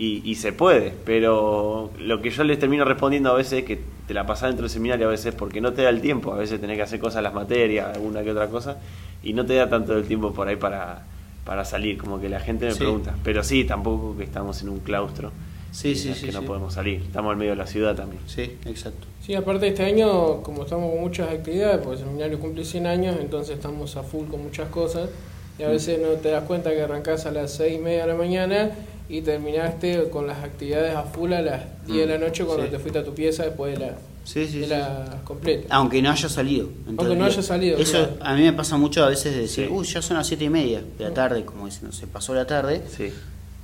Y, 0.00 0.22
y 0.24 0.36
se 0.36 0.52
puede, 0.52 0.92
pero 1.04 1.90
lo 1.98 2.22
que 2.22 2.30
yo 2.30 2.44
les 2.44 2.58
termino 2.60 2.84
respondiendo 2.84 3.30
a 3.32 3.34
veces 3.34 3.60
es 3.60 3.64
que 3.64 3.80
te 4.06 4.14
la 4.14 4.24
pasás 4.26 4.50
dentro 4.50 4.62
del 4.62 4.70
seminario 4.70 5.08
a 5.08 5.10
veces 5.10 5.34
porque 5.34 5.60
no 5.60 5.72
te 5.72 5.82
da 5.82 5.88
el 5.88 6.00
tiempo, 6.00 6.32
a 6.32 6.36
veces 6.36 6.60
tenés 6.60 6.76
que 6.76 6.82
hacer 6.84 7.00
cosas 7.00 7.16
en 7.18 7.24
las 7.24 7.34
materias, 7.34 7.96
alguna 7.96 8.22
que 8.22 8.30
otra 8.30 8.46
cosa, 8.46 8.78
y 9.24 9.32
no 9.32 9.44
te 9.44 9.54
da 9.54 9.68
tanto 9.68 9.98
el 9.98 10.04
tiempo 10.04 10.32
por 10.32 10.46
ahí 10.46 10.54
para, 10.54 11.02
para 11.44 11.64
salir, 11.64 11.98
como 11.98 12.20
que 12.20 12.28
la 12.28 12.38
gente 12.38 12.66
me 12.66 12.72
Sí. 12.72 12.78
pregunta. 12.78 13.16
Pero 13.24 13.42
sí, 13.42 13.64
tampoco 13.64 14.16
que 14.16 14.22
estamos 14.22 14.62
en 14.62 14.68
un 14.68 14.78
claustro, 14.78 15.32
Sí, 15.72 15.96
sí, 15.96 16.14
sí, 16.14 16.26
que 16.26 16.32
no 16.32 16.40
sí. 16.42 16.46
podemos 16.46 16.74
salir, 16.74 17.02
estamos 17.02 17.32
en 17.32 17.38
medio 17.40 17.50
de 17.52 17.56
la 17.56 17.66
ciudad 17.66 17.96
también. 17.96 18.22
Sí, 18.26 18.56
exacto. 18.66 19.06
Sí, 19.20 19.34
aparte 19.34 19.66
este 19.66 19.82
año, 19.84 20.42
como 20.42 20.62
estamos 20.62 20.92
con 20.92 21.00
muchas 21.00 21.28
actividades, 21.30 21.78
porque 21.78 22.00
el 22.00 22.06
seminario 22.06 22.38
cumple 22.38 22.64
100 22.64 22.86
años, 22.86 23.16
entonces 23.20 23.56
estamos 23.56 23.96
a 23.96 24.04
full 24.04 24.28
con 24.28 24.44
muchas 24.44 24.68
cosas, 24.68 25.10
y 25.58 25.64
a 25.64 25.68
veces 25.68 25.98
no 26.00 26.10
te 26.20 26.28
das 26.30 26.44
cuenta 26.44 26.70
que 26.70 26.80
arrancás 26.82 27.26
a 27.26 27.32
las 27.32 27.52
6 27.54 27.74
y 27.74 27.82
media 27.82 28.02
de 28.02 28.12
la 28.12 28.14
mañana 28.14 28.70
y 29.08 29.22
terminaste 29.22 30.10
con 30.10 30.26
las 30.26 30.42
actividades 30.44 30.94
a 30.94 31.02
full 31.04 31.32
a 31.32 31.40
las 31.42 31.62
10 31.86 32.06
de 32.08 32.18
la 32.18 32.24
noche 32.26 32.44
cuando 32.44 32.64
Sí. 32.64 32.70
te 32.70 32.78
fuiste 32.78 32.98
a 32.98 33.04
tu 33.04 33.14
pieza 33.14 33.44
después 33.44 33.78
de 33.78 33.86
la, 33.86 33.92
Sí, 34.24 34.46
sí, 34.46 34.58
de 34.58 34.64
sí, 34.64 34.70
la 34.70 35.20
completa. 35.24 35.74
Aunque 35.74 36.02
no 36.02 36.10
haya 36.10 36.28
salido. 36.28 36.68
Aunque 36.86 37.14
no 37.16 37.24
haya 37.24 37.40
salido, 37.42 37.78
Eso 37.78 37.92
claro. 37.92 38.16
a 38.20 38.34
mí 38.34 38.42
me 38.42 38.52
pasa 38.52 38.76
mucho 38.76 39.02
a 39.02 39.08
veces 39.08 39.34
de 39.34 39.40
decir, 39.42 39.68
uy, 39.70 39.86
ya 39.86 40.02
son 40.02 40.18
las 40.18 40.26
siete 40.26 40.44
y 40.44 40.50
media 40.50 40.82
de 40.98 41.04
la 41.04 41.14
tarde, 41.14 41.44
como 41.46 41.64
dicen, 41.64 41.90
se 41.92 42.06
pasó 42.06 42.34
la 42.34 42.46
tarde. 42.46 42.82
Sí. 42.94 43.10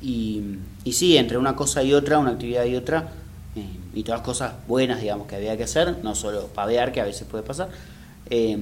Y, 0.01 0.43
y 0.85 0.93
sí, 0.95 1.17
entre 1.19 1.37
una 1.37 1.55
cosa 1.55 1.83
y 1.83 1.93
otra, 1.93 2.19
una 2.19 2.31
actividad 2.31 2.65
y 2.65 2.77
otra, 2.77 3.09
eh, 3.57 3.67
y 3.95 4.03
todas 4.03 4.23
cosas 4.23 4.55
buenas, 4.67 5.01
digamos, 5.03 5.27
que 5.27 5.37
había 5.37 5.57
que 5.59 5.65
hacer, 5.65 5.97
no 6.03 6.15
solo 6.15 6.47
pavear, 6.49 6.93
que 6.93 7.01
a 7.03 7.05
veces 7.05 7.27
puede 7.31 7.45
pasar, 7.45 7.69
eh, 8.31 8.57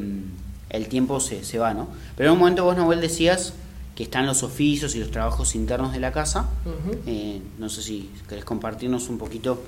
el 0.70 0.88
tiempo 0.88 1.20
se, 1.20 1.44
se 1.44 1.58
va, 1.58 1.72
¿no? 1.74 1.86
Pero 2.16 2.30
en 2.30 2.32
un 2.34 2.38
momento 2.40 2.64
vos, 2.64 2.76
Noel, 2.76 3.00
decías 3.00 3.52
que 3.94 4.04
están 4.04 4.26
los 4.26 4.42
oficios 4.42 4.94
y 4.96 5.00
los 5.00 5.10
trabajos 5.10 5.54
internos 5.54 5.92
de 5.92 6.00
la 6.00 6.12
casa. 6.12 6.48
Eh, 7.06 7.40
no 7.58 7.68
sé 7.68 7.82
si 7.82 8.08
querés 8.28 8.44
compartirnos 8.44 9.08
un 9.08 9.18
poquito 9.18 9.60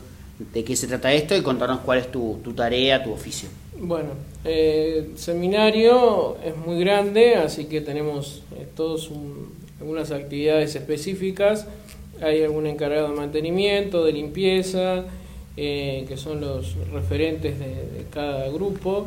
de 0.52 0.64
qué 0.64 0.75
se 0.76 0.87
trata 0.87 1.12
esto 1.12 1.37
y 1.37 1.43
contarnos 1.43 1.81
cuál 1.81 1.99
es 1.99 2.11
tu, 2.11 2.38
tu 2.43 2.52
tarea, 2.54 3.02
tu 3.04 3.12
oficio. 3.12 3.49
Bueno, 3.78 4.11
eh, 4.45 5.09
el 5.12 5.19
seminario 5.19 6.37
es 6.45 6.57
muy 6.57 6.78
grande, 6.81 7.37
así 7.37 7.66
que 7.66 7.81
tenemos 7.81 8.43
eh, 8.57 8.66
todos 8.75 9.11
un- 9.11 9.49
algunas 9.81 10.11
actividades 10.11 10.75
específicas. 10.75 11.66
Hay 12.23 12.43
algún 12.43 12.66
encargado 12.66 13.09
de 13.11 13.14
mantenimiento, 13.16 14.04
de 14.04 14.12
limpieza, 14.12 15.04
eh, 15.57 16.04
que 16.09 16.16
son 16.16 16.40
los 16.40 16.75
referentes 16.93 17.59
de, 17.59 17.66
de 17.66 18.07
cada 18.12 18.49
grupo. 18.49 19.07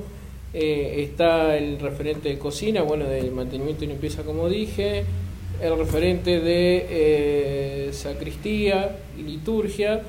Eh, 0.53 1.03
está 1.03 1.57
el 1.57 1.79
referente 1.79 2.29
de 2.29 2.37
cocina, 2.39 2.81
bueno, 2.81 3.05
del 3.05 3.31
mantenimiento 3.31 3.83
y 3.83 3.87
limpieza, 3.87 4.23
como 4.23 4.47
dije. 4.49 5.03
El 5.61 5.77
referente 5.77 6.39
de 6.39 6.85
eh, 6.89 7.89
sacristía 7.93 8.95
y 9.17 9.23
liturgia. 9.23 10.01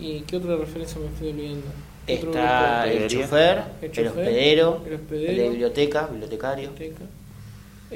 ¿Y 0.00 0.20
qué 0.20 0.36
otra 0.36 0.56
referencia 0.56 0.98
me 1.00 1.06
estoy 1.08 1.28
olvidando? 1.30 1.66
Está 2.06 2.90
el 2.90 3.06
chofer, 3.08 3.62
El 3.80 3.86
el, 3.88 3.92
chofer, 3.92 4.06
hospedero, 4.08 4.82
el 4.84 4.92
el, 4.92 4.94
hospedero. 5.00 5.42
de 5.42 5.48
biblioteca, 5.50 6.06
bibliotecario. 6.08 6.70
biblioteca. 6.70 7.04
Sí, 7.04 7.08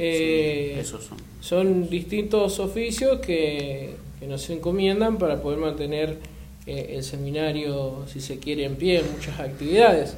Eh, 0.00 0.76
esos 0.78 1.04
son. 1.04 1.18
son 1.40 1.88
distintos 1.88 2.58
oficios 2.60 3.18
que, 3.20 3.94
que 4.20 4.26
nos 4.26 4.48
encomiendan 4.50 5.18
para 5.18 5.40
poder 5.42 5.58
mantener 5.58 6.18
eh, 6.66 6.92
el 6.96 7.02
seminario, 7.02 8.04
si 8.06 8.20
se 8.20 8.38
quiere, 8.38 8.64
en 8.64 8.76
pie 8.76 9.00
en 9.00 9.10
muchas 9.12 9.40
actividades. 9.40 10.14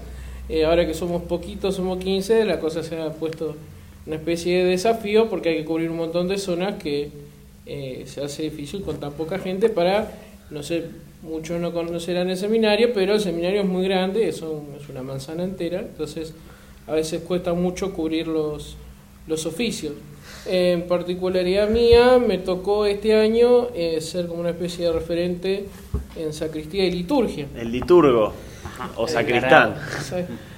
Eh, 0.49 0.65
ahora 0.65 0.87
que 0.87 0.95
somos 0.95 1.23
poquitos, 1.23 1.75
somos 1.77 1.99
15, 1.99 2.45
la 2.45 2.59
cosa 2.59 2.83
se 2.83 2.99
ha 3.01 3.11
puesto 3.13 3.55
una 4.07 4.17
especie 4.17 4.65
de 4.65 4.71
desafío 4.71 5.29
porque 5.29 5.51
hay 5.51 5.57
que 5.59 5.65
cubrir 5.65 5.91
un 5.91 5.97
montón 5.99 6.29
de 6.29 6.39
zonas 6.39 6.83
que 6.83 7.11
eh, 7.67 8.05
se 8.07 8.23
hace 8.23 8.45
difícil 8.45 8.83
con 8.83 8.99
tan 8.99 9.13
poca 9.13 9.39
gente 9.39 9.69
para, 9.69 10.11
no 10.51 10.63
sé, 10.63 10.85
muchos 11.23 11.61
no 11.61 11.73
conocerán 11.73 12.31
el 12.31 12.37
seminario, 12.39 12.93
pero 12.95 13.15
el 13.15 13.21
seminario 13.21 13.61
es 13.61 13.67
muy 13.67 13.85
grande, 13.85 14.27
es, 14.29 14.41
un- 14.41 14.69
es 14.81 14.89
una 14.89 15.03
manzana 15.03 15.45
entera, 15.45 15.81
entonces 15.81 16.33
a 16.87 16.95
veces 16.95 17.21
cuesta 17.23 17.53
mucho 17.53 17.93
cubrir 17.93 18.27
los, 18.29 18.77
los 19.27 19.45
oficios. 19.45 19.93
En 20.47 20.85
particularidad 20.87 21.69
mía, 21.69 22.19
me 22.19 22.39
tocó 22.39 22.87
este 22.87 23.15
año 23.15 23.69
eh, 23.75 24.01
ser 24.01 24.27
como 24.29 24.41
una 24.41 24.51
especie 24.51 24.87
de 24.87 24.93
referente 24.93 25.67
en 26.17 26.33
sacristía 26.33 26.87
y 26.87 26.91
liturgia. 26.93 27.47
El 27.55 27.71
liturgo 27.71 28.33
o 28.97 29.07
sacristán. 29.09 29.75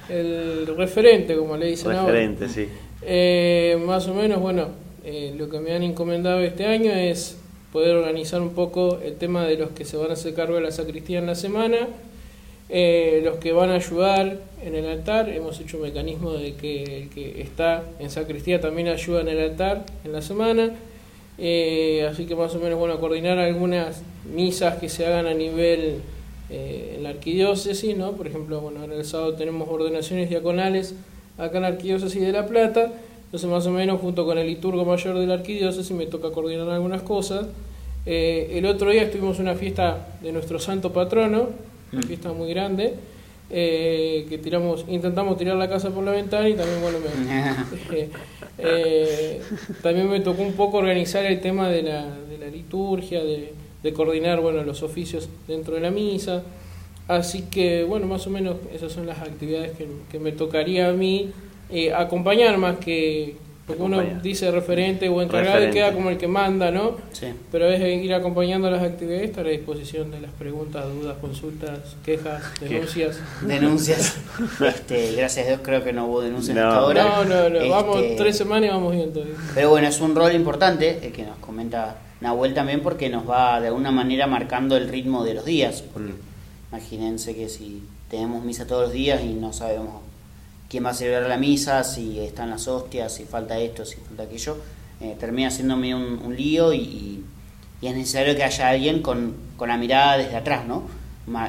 El 0.09 0.67
referente, 0.77 1.37
como 1.37 1.57
le 1.57 1.67
dicen 1.67 1.93
ahora. 1.93 2.13
Referente, 2.13 2.49
sí. 2.49 2.69
Eh, 3.03 3.79
más 3.87 4.09
o 4.09 4.15
menos, 4.15 4.41
bueno, 4.41 4.69
eh, 5.05 5.35
lo 5.39 5.49
que 5.49 5.61
me 5.61 5.73
han 5.73 5.83
encomendado 5.83 6.41
este 6.41 6.67
año 6.67 6.91
es 6.91 7.39
poder 7.73 7.97
organizar 7.97 8.41
un 8.41 8.51
poco 8.51 8.99
el 9.03 9.15
tema 9.15 9.45
de 9.45 9.57
los 9.57 9.71
que 9.71 9.85
se 9.85 9.97
van 9.97 10.11
a 10.11 10.15
hacer 10.15 10.35
cargo 10.35 10.57
de 10.57 10.63
la 10.63 10.73
sacristía 10.73 11.19
en 11.19 11.27
la 11.27 11.35
semana, 11.35 11.89
eh, 12.69 13.21
los 13.25 13.37
que 13.37 13.53
van 13.53 13.71
a 13.71 13.75
ayudar 13.75 14.39
en 14.65 14.75
el 14.75 14.87
altar, 14.87 15.29
hemos 15.29 15.59
hecho 15.61 15.79
un 15.79 15.85
mecanismo 15.85 16.33
de 16.33 16.55
que 16.55 16.83
el 16.83 17.09
que 17.09 17.41
está 17.41 17.83
en 17.99 18.11
sacristía 18.11 18.61
también 18.61 18.89
ayuda 18.89 19.23
en 19.23 19.29
el 19.29 19.41
altar 19.41 19.85
en 20.05 20.13
la 20.13 20.23
semana, 20.23 20.71
eh, 21.39 22.07
así 22.11 22.27
que 22.27 22.37
más 22.37 22.55
o 22.55 22.59
menos, 22.59 22.79
bueno, 22.79 22.99
coordinar 23.01 23.39
algunas 23.39 24.03
misas 24.25 24.77
que 24.79 24.89
se 24.89 25.07
hagan 25.07 25.27
a 25.27 25.35
nivel 25.35 26.01
eh, 26.51 26.95
en 26.97 27.03
la 27.03 27.11
arquidiócesis, 27.11 27.97
¿no? 27.97 28.13
Por 28.13 28.27
ejemplo, 28.27 28.61
bueno, 28.61 28.81
ahora 28.81 28.95
el 28.95 29.05
sábado 29.05 29.35
tenemos 29.35 29.69
ordenaciones 29.69 30.29
diaconales 30.29 30.95
acá 31.39 31.57
en 31.59 31.63
la 31.63 31.69
arquidiócesis 31.69 32.21
de 32.21 32.33
La 32.33 32.47
Plata, 32.47 32.93
entonces 33.27 33.49
más 33.49 33.67
o 33.67 33.71
menos 33.71 34.01
junto 34.01 34.25
con 34.25 34.37
el 34.39 34.47
liturgo 34.47 34.85
mayor 34.85 35.19
de 35.19 35.27
la 35.27 35.35
arquidiócesis 35.35 35.97
me 35.97 36.07
toca 36.07 36.31
coordinar 36.31 36.69
algunas 36.69 37.03
cosas. 37.03 37.47
Eh, 38.07 38.53
el 38.55 38.67
otro 38.67 38.91
día 38.91 39.03
estuvimos 39.03 39.37
en 39.39 39.43
una 39.43 39.55
fiesta 39.55 40.09
de 40.23 40.33
nuestro 40.33 40.59
santo 40.59 40.93
patrono, 40.93 41.49
una 41.93 42.03
Mm. 42.03 42.05
fiesta 42.05 42.33
muy 42.33 42.49
grande, 42.51 42.95
eh, 43.51 44.27
que 44.29 44.39
tiramos, 44.39 44.85
intentamos 44.89 45.37
tirar 45.37 45.57
la 45.57 45.69
casa 45.69 45.91
por 45.91 46.05
la 46.05 46.13
ventana 46.13 46.49
y 46.49 46.55
también 46.55 46.81
bueno 46.81 46.99
me, 47.01 48.09
eh, 48.59 49.41
también 49.83 50.09
me 50.09 50.21
tocó 50.21 50.43
un 50.43 50.53
poco 50.53 50.79
organizar 50.79 51.25
el 51.27 51.41
tema 51.41 51.69
de 51.69 51.83
la, 51.83 52.07
de 52.29 52.39
la 52.39 52.47
liturgia, 52.47 53.23
de, 53.25 53.53
de 53.83 53.93
coordinar 53.93 54.41
bueno 54.41 54.63
los 54.63 54.83
oficios 54.83 55.29
dentro 55.49 55.75
de 55.75 55.81
la 55.81 55.91
misa. 55.91 56.43
Así 57.09 57.43
que 57.43 57.85
bueno, 57.85 58.07
más 58.07 58.27
o 58.27 58.31
menos 58.31 58.57
esas 58.73 58.93
son 58.93 59.07
las 59.07 59.19
actividades 59.21 59.73
que, 59.73 59.89
que 60.11 60.19
me 60.19 60.33
tocaría 60.33 60.89
a 60.89 60.93
mí 60.93 61.31
eh, 61.71 61.93
acompañar 61.93 62.57
más 62.59 62.79
que 62.79 63.37
porque 63.71 63.83
uno 63.85 64.03
dice 64.21 64.51
referente 64.51 65.09
o 65.09 65.23
encargado 65.23 65.69
y 65.69 65.71
queda 65.71 65.93
como 65.93 66.11
el 66.11 66.19
que 66.19 66.27
manda, 66.27 66.73
¿no? 66.73 66.97
Sí. 67.13 67.27
Pero 67.53 67.69
es 67.69 67.81
ir 68.03 68.13
acompañando 68.13 68.69
las 68.69 68.83
actividades, 68.83 69.31
estar 69.31 69.47
a 69.47 69.51
disposición 69.51 70.11
de 70.11 70.21
las 70.21 70.33
preguntas, 70.33 70.85
dudas, 70.93 71.17
consultas, 71.21 71.79
quejas, 72.05 72.43
denuncias. 72.61 73.21
Denuncias. 73.43 74.17
Este, 74.61 75.13
gracias 75.13 75.47
a 75.47 75.49
Dios 75.51 75.61
creo 75.63 75.85
que 75.85 75.93
no 75.93 76.07
hubo 76.07 76.21
denuncias 76.21 76.57
No. 76.57 76.67
hasta 76.67 76.77
ahora. 76.79 77.05
No, 77.05 77.25
no, 77.25 77.49
no, 77.49 77.57
Este, 77.59 77.69
vamos 77.69 78.03
tres 78.17 78.37
semanas 78.37 78.71
y 78.71 78.73
vamos 78.73 78.95
bien 78.95 79.13
todavía. 79.13 79.35
Pero 79.55 79.71
bueno, 79.71 79.87
es 79.87 80.01
un 80.01 80.17
rol 80.17 80.35
importante 80.35 80.99
el 81.03 81.13
que 81.13 81.23
nos 81.23 81.37
comenta 81.39 81.97
Nahuel 82.21 82.55
también 82.55 82.81
porque 82.83 83.09
nos 83.09 83.29
va 83.29 83.61
de 83.61 83.69
alguna 83.69 83.91
manera 83.91 84.27
marcando 84.27 84.77
el 84.77 84.89
ritmo 84.89 85.25
de 85.25 85.35
los 85.35 85.45
días. 85.45 85.83
Porque 85.93 86.13
imagínense 86.71 87.35
que 87.35 87.49
si 87.49 87.83
tenemos 88.11 88.45
misa 88.45 88.67
todos 88.67 88.83
los 88.85 88.93
días 88.93 89.23
y 89.23 89.33
no 89.35 89.53
sabemos 89.53 90.03
quién 90.69 90.85
va 90.85 90.91
a 90.91 90.95
celebrar 90.95 91.29
la 91.29 91.37
misa, 91.39 91.83
si 91.85 92.21
están 92.21 92.51
las 92.51 92.69
hostias, 92.69 93.15
si 93.15 93.25
falta 93.25 93.59
esto, 93.59 93.85
si 93.85 93.97
falta 93.97 94.25
aquello, 94.25 94.57
eh, 95.01 95.17
termina 95.19 95.51
siendo 95.51 95.77
medio 95.77 95.97
un, 95.97 96.21
un 96.25 96.37
lío 96.37 96.73
y, 96.73 96.79
y- 96.79 97.25
y 97.83 97.87
es 97.87 97.95
necesario 97.97 98.37
que 98.37 98.45
haya 98.45 98.69
alguien 98.69 99.01
con, 99.01 99.35
con 99.57 99.71
la 99.71 99.79
mirada 99.79 100.19
desde 100.19 100.37
atrás, 100.37 100.67
¿no? 100.67 100.83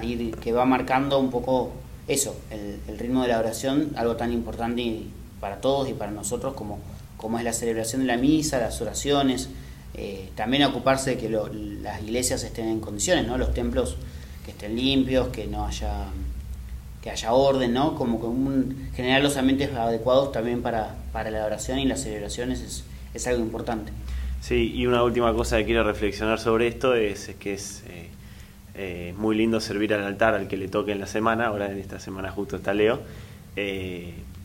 Y 0.01 0.32
que 0.32 0.54
va 0.54 0.63
marcando 0.66 1.20
un 1.20 1.30
poco 1.30 1.72
eso, 2.08 2.36
el, 2.51 2.80
el 2.88 2.98
ritmo 3.00 3.24
de 3.24 3.28
la 3.30 3.40
oración, 3.40 3.92
algo 3.96 4.16
tan 4.16 4.32
importante 4.32 5.04
para 5.42 5.60
todos 5.60 5.90
y 5.90 5.94
para 5.94 6.12
nosotros 6.12 6.54
como, 6.54 6.80
como 7.18 7.38
es 7.40 7.44
la 7.44 7.51
celebración 7.51 8.01
de 8.01 8.08
la 8.08 8.16
misa, 8.18 8.60
las 8.60 8.80
oraciones, 8.80 9.50
eh, 9.93 10.29
también 10.36 10.63
ocuparse 10.63 11.12
de 11.12 11.17
que 11.17 11.29
las 11.29 12.01
iglesias 12.01 12.43
estén 12.43 12.67
en 12.67 12.79
condiciones, 12.79 13.27
¿no? 13.27 13.38
Los 13.38 13.53
templos 13.53 13.98
que 14.45 14.51
estén 14.51 14.75
limpios, 14.75 15.27
que 15.29 15.48
no 15.48 15.65
haya 15.65 16.05
que 17.01 17.10
haya 17.10 17.33
orden, 17.33 17.74
¿no? 17.74 17.95
Como 17.95 18.21
que 18.21 18.95
generar 18.95 19.24
los 19.24 19.36
ambientes 19.36 19.74
adecuados 19.74 20.31
también 20.31 20.62
para, 20.62 20.95
para 21.12 21.31
la 21.31 21.45
oración 21.45 21.79
y 21.79 21.86
las 21.86 22.03
celebraciones 22.03 22.62
es, 22.62 22.83
es 23.13 23.27
algo 23.27 23.41
importante. 23.41 23.91
Sí, 24.39 24.71
y 24.75 24.86
una 24.86 25.03
última 25.03 25.33
cosa 25.33 25.57
que 25.57 25.65
quiero 25.65 25.83
reflexionar 25.83 26.39
sobre 26.39 26.67
esto 26.67 26.93
es, 26.93 27.31
que 27.39 27.53
es 27.53 27.83
eh, 27.88 28.10
eh, 28.75 29.13
muy 29.17 29.36
lindo 29.36 29.60
servir 29.60 29.93
al 29.93 30.03
altar 30.03 30.36
al 30.36 30.48
que 30.48 30.57
le 30.57 30.67
toque 30.67 30.91
en 30.91 31.00
la 31.00 31.07
semana, 31.07 31.48
ahora 31.48 31.71
en 31.71 31.79
esta 31.79 32.00
semana 32.00 32.31
justo 32.31 32.57
está 32.57 32.74
Leo, 32.74 33.01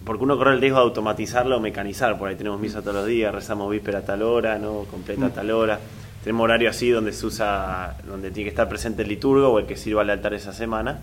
porque 0.07 0.23
uno 0.23 0.39
corre 0.39 0.55
el 0.55 0.61
riesgo 0.61 0.79
de 0.79 0.85
automatizarlo 0.85 1.57
o 1.57 1.61
mecanizar, 1.61 2.17
por 2.17 2.29
ahí 2.29 2.37
tenemos 2.37 2.61
misa 2.61 2.81
todos 2.81 2.95
los 2.95 3.07
días, 3.07 3.35
rezamos 3.35 3.69
víspera 3.71 3.99
a 3.99 4.03
tal 4.03 4.23
hora, 4.23 4.57
no 4.57 4.85
completa 4.89 5.27
a 5.27 5.31
tal 5.31 5.51
hora, 5.51 5.81
tenemos 6.23 6.45
horario 6.45 6.71
así 6.71 6.91
donde 6.91 7.13
se 7.13 7.27
usa, 7.27 7.97
donde 8.07 8.31
tiene 8.31 8.45
que 8.45 8.51
estar 8.51 8.69
presente 8.69 9.03
el 9.03 9.09
liturgo 9.09 9.49
o 9.49 9.59
el 9.59 9.67
que 9.67 9.77
sirva 9.77 10.03
al 10.03 10.11
altar 10.11 10.33
esa 10.33 10.53
semana. 10.53 11.01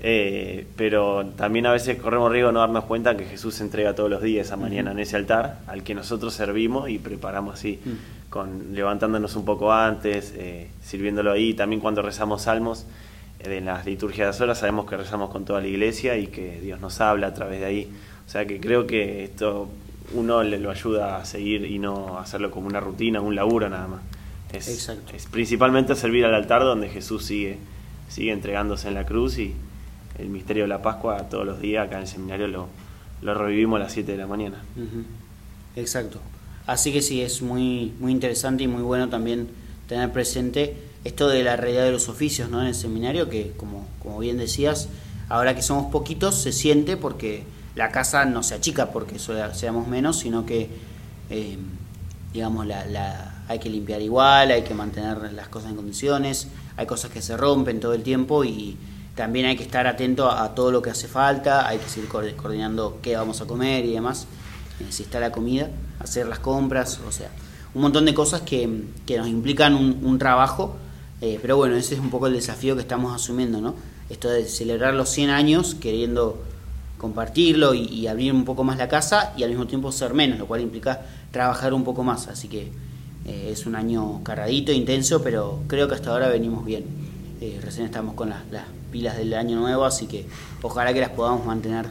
Eh, 0.00 0.66
pero 0.76 1.24
también 1.36 1.64
a 1.64 1.72
veces 1.72 1.98
corremos 1.98 2.30
riesgo 2.30 2.48
de 2.48 2.54
no 2.54 2.60
darnos 2.60 2.84
cuenta 2.84 3.16
que 3.16 3.24
Jesús 3.24 3.54
se 3.54 3.64
entrega 3.64 3.94
todos 3.94 4.10
los 4.10 4.20
días 4.20 4.46
esa 4.46 4.56
mañana 4.56 4.90
en 4.90 4.98
ese 4.98 5.16
altar 5.16 5.60
al 5.66 5.82
que 5.82 5.94
nosotros 5.94 6.34
servimos 6.34 6.90
y 6.90 6.98
preparamos 6.98 7.54
así, 7.54 7.80
con 8.28 8.74
levantándonos 8.74 9.36
un 9.36 9.46
poco 9.46 9.72
antes, 9.72 10.34
eh, 10.36 10.68
sirviéndolo 10.82 11.32
ahí. 11.32 11.54
También 11.54 11.80
cuando 11.80 12.02
rezamos 12.02 12.42
salmos 12.42 12.84
eh, 13.38 13.56
en 13.56 13.64
las 13.64 13.86
liturgias 13.86 14.26
de 14.26 14.26
las 14.26 14.40
horas 14.42 14.58
sabemos 14.58 14.84
que 14.84 14.98
rezamos 14.98 15.30
con 15.30 15.46
toda 15.46 15.62
la 15.62 15.68
iglesia 15.68 16.18
y 16.18 16.26
que 16.26 16.60
Dios 16.60 16.80
nos 16.80 17.00
habla 17.00 17.28
a 17.28 17.34
través 17.34 17.60
de 17.60 17.66
ahí. 17.66 17.92
O 18.26 18.30
sea 18.30 18.46
que 18.46 18.60
creo 18.60 18.86
que 18.86 19.24
esto 19.24 19.68
uno 20.12 20.42
le 20.42 20.58
lo 20.58 20.70
ayuda 20.70 21.18
a 21.18 21.24
seguir 21.24 21.64
y 21.64 21.78
no 21.78 22.18
hacerlo 22.18 22.50
como 22.50 22.66
una 22.66 22.80
rutina, 22.80 23.20
un 23.20 23.34
laburo 23.34 23.68
nada 23.68 23.88
más. 23.88 24.00
Es, 24.52 24.68
Exacto. 24.68 25.12
es 25.16 25.26
principalmente 25.26 25.94
servir 25.96 26.24
al 26.24 26.34
altar 26.34 26.62
donde 26.62 26.88
Jesús 26.88 27.24
sigue, 27.24 27.58
sigue 28.08 28.32
entregándose 28.32 28.88
en 28.88 28.94
la 28.94 29.04
cruz 29.04 29.38
y 29.38 29.54
el 30.18 30.28
misterio 30.28 30.64
de 30.64 30.68
la 30.68 30.80
Pascua 30.80 31.28
todos 31.28 31.44
los 31.44 31.60
días 31.60 31.86
acá 31.86 31.96
en 31.96 32.02
el 32.02 32.08
seminario 32.08 32.46
lo, 32.46 32.68
lo 33.22 33.34
revivimos 33.34 33.80
a 33.80 33.84
las 33.84 33.92
7 33.92 34.12
de 34.12 34.18
la 34.18 34.26
mañana. 34.26 34.62
Exacto. 35.76 36.20
Así 36.66 36.92
que 36.92 37.02
sí, 37.02 37.20
es 37.20 37.42
muy, 37.42 37.92
muy 37.98 38.12
interesante 38.12 38.64
y 38.64 38.68
muy 38.68 38.82
bueno 38.82 39.08
también 39.08 39.48
tener 39.88 40.12
presente 40.12 40.76
esto 41.04 41.28
de 41.28 41.42
la 41.42 41.56
realidad 41.56 41.84
de 41.84 41.92
los 41.92 42.08
oficios 42.08 42.48
¿no? 42.48 42.60
en 42.60 42.68
el 42.68 42.74
seminario, 42.74 43.28
que 43.28 43.52
como, 43.56 43.86
como 44.02 44.18
bien 44.18 44.38
decías, 44.38 44.88
ahora 45.28 45.54
que 45.54 45.62
somos 45.62 45.90
poquitos 45.92 46.34
se 46.36 46.52
siente 46.52 46.96
porque 46.96 47.42
la 47.74 47.90
casa 47.90 48.24
no 48.24 48.42
se 48.42 48.54
achica 48.54 48.90
porque 48.90 49.18
seamos 49.18 49.88
menos, 49.88 50.18
sino 50.18 50.46
que 50.46 50.68
eh, 51.30 51.58
digamos 52.32 52.66
la, 52.66 52.84
la- 52.86 53.30
hay 53.46 53.58
que 53.58 53.68
limpiar 53.68 54.00
igual, 54.00 54.50
hay 54.50 54.62
que 54.62 54.74
mantener 54.74 55.32
las 55.34 55.48
cosas 55.48 55.70
en 55.70 55.76
condiciones, 55.76 56.48
hay 56.76 56.86
cosas 56.86 57.10
que 57.10 57.20
se 57.20 57.36
rompen 57.36 57.78
todo 57.80 57.92
el 57.92 58.02
tiempo 58.02 58.42
y 58.44 58.76
también 59.14 59.46
hay 59.46 59.56
que 59.56 59.62
estar 59.62 59.86
atento 59.86 60.30
a, 60.30 60.54
todo 60.54 60.72
lo 60.72 60.80
que 60.82 60.90
hace 60.90 61.08
falta, 61.08 61.68
hay 61.68 61.78
que 61.78 61.88
seguir 61.88 62.08
coor- 62.08 62.34
coordinando 62.36 62.98
qué 63.02 63.16
vamos 63.16 63.40
a 63.42 63.44
comer 63.46 63.84
y 63.84 63.92
demás, 63.92 64.26
eh, 64.80 64.86
si 64.90 65.02
está 65.02 65.20
la 65.20 65.30
comida, 65.30 65.68
hacer 66.00 66.26
las 66.26 66.38
compras, 66.38 67.00
o 67.06 67.12
sea, 67.12 67.28
un 67.74 67.82
montón 67.82 68.04
de 68.06 68.14
cosas 68.14 68.40
que, 68.40 68.84
que 69.04 69.18
nos 69.18 69.28
implican 69.28 69.74
un, 69.74 70.00
un 70.02 70.18
trabajo, 70.18 70.76
eh, 71.20 71.38
pero 71.42 71.56
bueno, 71.56 71.76
ese 71.76 71.94
es 71.94 72.00
un 72.00 72.10
poco 72.10 72.26
el 72.28 72.32
desafío 72.32 72.74
que 72.76 72.82
estamos 72.82 73.14
asumiendo, 73.14 73.60
¿no? 73.60 73.74
Esto 74.10 74.28
de 74.30 74.44
celebrar 74.46 74.94
los 74.94 75.08
100 75.10 75.30
años 75.30 75.74
queriendo 75.74 76.42
compartirlo 77.04 77.74
y, 77.74 78.06
abrir 78.06 78.32
un 78.32 78.46
poco 78.46 78.64
más 78.64 78.78
la 78.78 78.88
casa 78.88 79.34
y 79.36 79.42
al 79.42 79.50
mismo 79.50 79.66
tiempo 79.66 79.92
ser 79.92 80.14
menos, 80.14 80.38
lo 80.38 80.46
cual 80.46 80.62
implica 80.62 81.02
trabajar 81.30 81.74
un 81.74 81.84
poco 81.84 82.02
más, 82.02 82.28
así 82.28 82.48
que 82.48 82.72
eh, 83.26 83.50
es 83.52 83.66
un 83.66 83.74
año 83.74 84.22
cargadito, 84.24 84.72
intenso, 84.72 85.22
pero 85.22 85.60
creo 85.66 85.86
que 85.86 85.96
hasta 85.96 86.10
ahora 86.10 86.28
venimos 86.28 86.64
bien. 86.64 86.84
Eh, 87.42 87.60
recién 87.62 87.84
estamos 87.84 88.14
con 88.14 88.30
las, 88.30 88.40
las 88.50 88.64
pilas 88.90 89.18
del 89.18 89.34
año 89.34 89.60
nuevo, 89.60 89.84
así 89.84 90.06
que 90.06 90.24
ojalá 90.62 90.94
que 90.94 91.00
las 91.00 91.10
podamos 91.10 91.44
mantener 91.44 91.88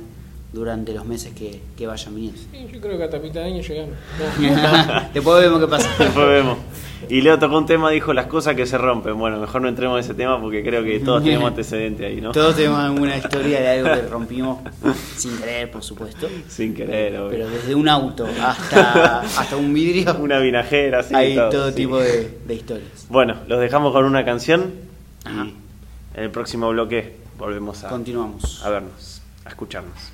durante 0.54 0.94
los 0.94 1.04
meses 1.06 1.34
que, 1.34 1.60
que 1.76 1.88
vayan 1.88 2.16
viniendo. 2.16 2.40
Sí, 2.40 2.68
yo 2.72 2.80
creo 2.80 2.98
que 2.98 3.04
hasta 3.04 3.18
mitad 3.20 3.42
de 3.42 3.48
año 3.48 3.62
llegamos. 3.62 3.96
Después 5.14 5.42
vemos 5.42 5.60
qué 5.60 5.68
pasa. 5.68 5.90
Después 5.98 6.28
vemos. 6.28 6.58
Y 7.10 7.20
Leo 7.22 7.38
tocó 7.38 7.58
un 7.58 7.66
tema, 7.66 7.90
dijo 7.92 8.14
las 8.14 8.28
cosas 8.28 8.56
que 8.56 8.66
se 8.66 8.78
rompen. 8.78 9.18
Bueno, 9.18 9.38
mejor 9.40 9.62
no 9.62 9.68
entremos 9.68 9.98
en 9.98 10.06
ese 10.06 10.14
tema 10.14 10.40
porque 10.40 10.64
creo 10.64 10.84
que 10.84 11.00
todos 11.02 11.22
tenemos 11.24 11.48
antecedente 11.50 12.06
ahí, 12.06 12.22
¿no? 12.22 12.32
Todos 12.32 12.56
tenemos 12.56 12.80
alguna 12.84 13.18
historia 13.18 13.60
de 13.60 13.68
algo 13.68 13.90
que 13.94 14.08
rompimos 14.08 14.60
sin 15.18 15.38
querer, 15.38 15.70
por 15.72 15.84
supuesto. 15.84 16.30
Sin 16.48 16.74
querer, 16.74 17.18
obvio. 17.20 17.30
Pero 17.32 17.50
desde 17.50 17.76
un 17.76 17.90
auto 17.90 18.26
hasta, 18.42 19.20
hasta 19.22 19.58
un 19.58 19.74
vidrio, 19.74 20.16
Una 20.20 20.40
vinajera, 20.40 21.00
así. 21.00 21.14
hay 21.14 21.36
todo, 21.36 21.50
todo 21.50 21.70
sí. 21.70 21.76
tipo 21.76 22.00
de, 22.00 22.38
de 22.48 22.54
historias. 22.56 23.08
Bueno, 23.10 23.36
los 23.48 23.60
dejamos 23.60 23.92
con 23.92 24.06
una 24.06 24.24
canción 24.24 24.72
Ajá. 25.26 25.48
y 25.48 26.18
en 26.18 26.24
el 26.24 26.30
próximo 26.32 26.70
bloque 26.70 27.18
volvemos 27.38 27.84
a, 27.84 27.90
Continuamos. 27.90 28.64
a 28.64 28.70
vernos, 28.70 29.22
a 29.44 29.50
escucharnos. 29.50 30.14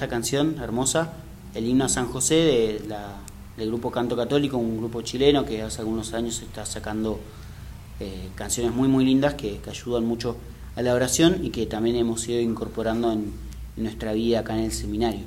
Esta 0.00 0.08
canción 0.08 0.56
hermosa, 0.62 1.12
el 1.54 1.66
himno 1.68 1.84
a 1.84 1.88
San 1.90 2.06
José 2.06 2.34
de 2.36 2.84
la- 2.88 3.18
del 3.58 3.68
grupo 3.68 3.90
Canto 3.90 4.16
Católico, 4.16 4.56
un 4.56 4.78
grupo 4.78 5.02
chileno 5.02 5.44
que 5.44 5.60
hace 5.60 5.82
algunos 5.82 6.14
años 6.14 6.40
está 6.40 6.64
sacando 6.64 7.20
eh, 8.00 8.30
canciones 8.34 8.72
muy, 8.74 8.88
muy 8.88 9.04
lindas 9.04 9.34
que, 9.34 9.58
que 9.58 9.68
ayudan 9.68 10.06
mucho 10.06 10.38
a 10.74 10.80
la 10.80 10.94
oración 10.94 11.44
y 11.44 11.50
que 11.50 11.66
también 11.66 11.96
hemos 11.96 12.26
ido 12.30 12.40
incorporando 12.40 13.12
en, 13.12 13.30
en 13.76 13.82
nuestra 13.82 14.14
vida 14.14 14.40
acá 14.40 14.54
en 14.56 14.64
el 14.64 14.72
seminario. 14.72 15.20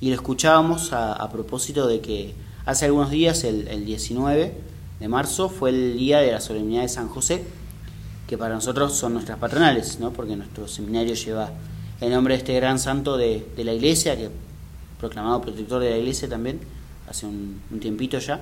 Y 0.00 0.10
lo 0.10 0.14
escuchábamos 0.14 0.92
a, 0.92 1.14
a 1.14 1.28
propósito 1.32 1.88
de 1.88 2.00
que 2.00 2.34
hace 2.66 2.84
algunos 2.84 3.10
días, 3.10 3.42
el, 3.42 3.66
el 3.66 3.84
19 3.84 4.54
de 5.00 5.08
marzo, 5.08 5.48
fue 5.48 5.70
el 5.70 5.98
día 5.98 6.20
de 6.20 6.30
la 6.30 6.40
solemnidad 6.40 6.82
de 6.82 6.88
San 6.88 7.08
José, 7.08 7.42
que 8.28 8.38
para 8.38 8.54
nosotros 8.54 8.92
son 8.94 9.14
nuestras 9.14 9.40
patronales, 9.40 9.98
¿no? 9.98 10.12
porque 10.12 10.36
nuestro 10.36 10.68
seminario 10.68 11.14
lleva 11.14 11.50
el 12.04 12.12
nombre 12.12 12.34
de 12.34 12.38
este 12.38 12.54
gran 12.54 12.78
santo 12.78 13.16
de, 13.16 13.46
de 13.56 13.64
la 13.64 13.72
iglesia, 13.72 14.16
que 14.16 14.30
proclamado 14.98 15.40
protector 15.40 15.82
de 15.82 15.90
la 15.90 15.98
iglesia 15.98 16.28
también, 16.28 16.60
hace 17.08 17.26
un, 17.26 17.60
un 17.70 17.80
tiempito 17.80 18.18
ya, 18.18 18.40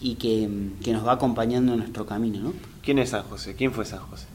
y 0.00 0.14
que, 0.14 0.48
que 0.82 0.92
nos 0.92 1.06
va 1.06 1.12
acompañando 1.12 1.72
en 1.72 1.80
nuestro 1.80 2.06
camino. 2.06 2.40
¿no? 2.40 2.54
¿Quién 2.82 2.98
es 2.98 3.10
San 3.10 3.22
José? 3.24 3.54
¿Quién 3.54 3.72
fue 3.72 3.84
San 3.84 4.00
José? 4.00 4.26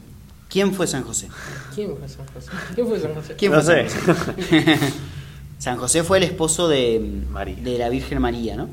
¿Quién 0.50 0.74
fue 0.74 0.88
San 0.88 1.04
José? 1.04 1.28
¿Quién 1.74 1.98
fue 1.98 2.08
San 2.08 2.26
José? 2.28 2.52
¿Quién 2.76 2.88
fue 2.88 3.00
San 3.00 3.16
José? 3.16 3.36
¿Quién 3.36 3.52
no 3.52 3.62
fue. 3.62 3.90
San 3.90 4.16
José? 4.16 4.80
San 5.58 5.78
José 5.78 6.04
fue 6.04 6.18
el 6.18 6.24
esposo 6.24 6.68
de, 6.68 7.24
María. 7.32 7.56
de 7.56 7.78
la 7.78 7.90
Virgen 7.90 8.22
María, 8.22 8.56
¿no? 8.56 8.70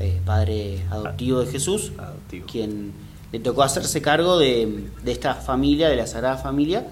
Eh, 0.00 0.20
padre 0.24 0.84
adoptivo 0.90 1.40
de 1.40 1.50
Jesús, 1.50 1.92
Adoptivo. 1.98 2.46
quien 2.46 2.92
le 3.32 3.40
tocó 3.40 3.62
hacerse 3.62 4.02
cargo 4.02 4.38
de, 4.38 4.88
de 5.02 5.12
esta 5.12 5.34
familia, 5.34 5.88
de 5.88 5.96
la 5.96 6.06
Sagrada 6.06 6.36
Familia, 6.36 6.86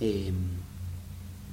eh, 0.00 0.32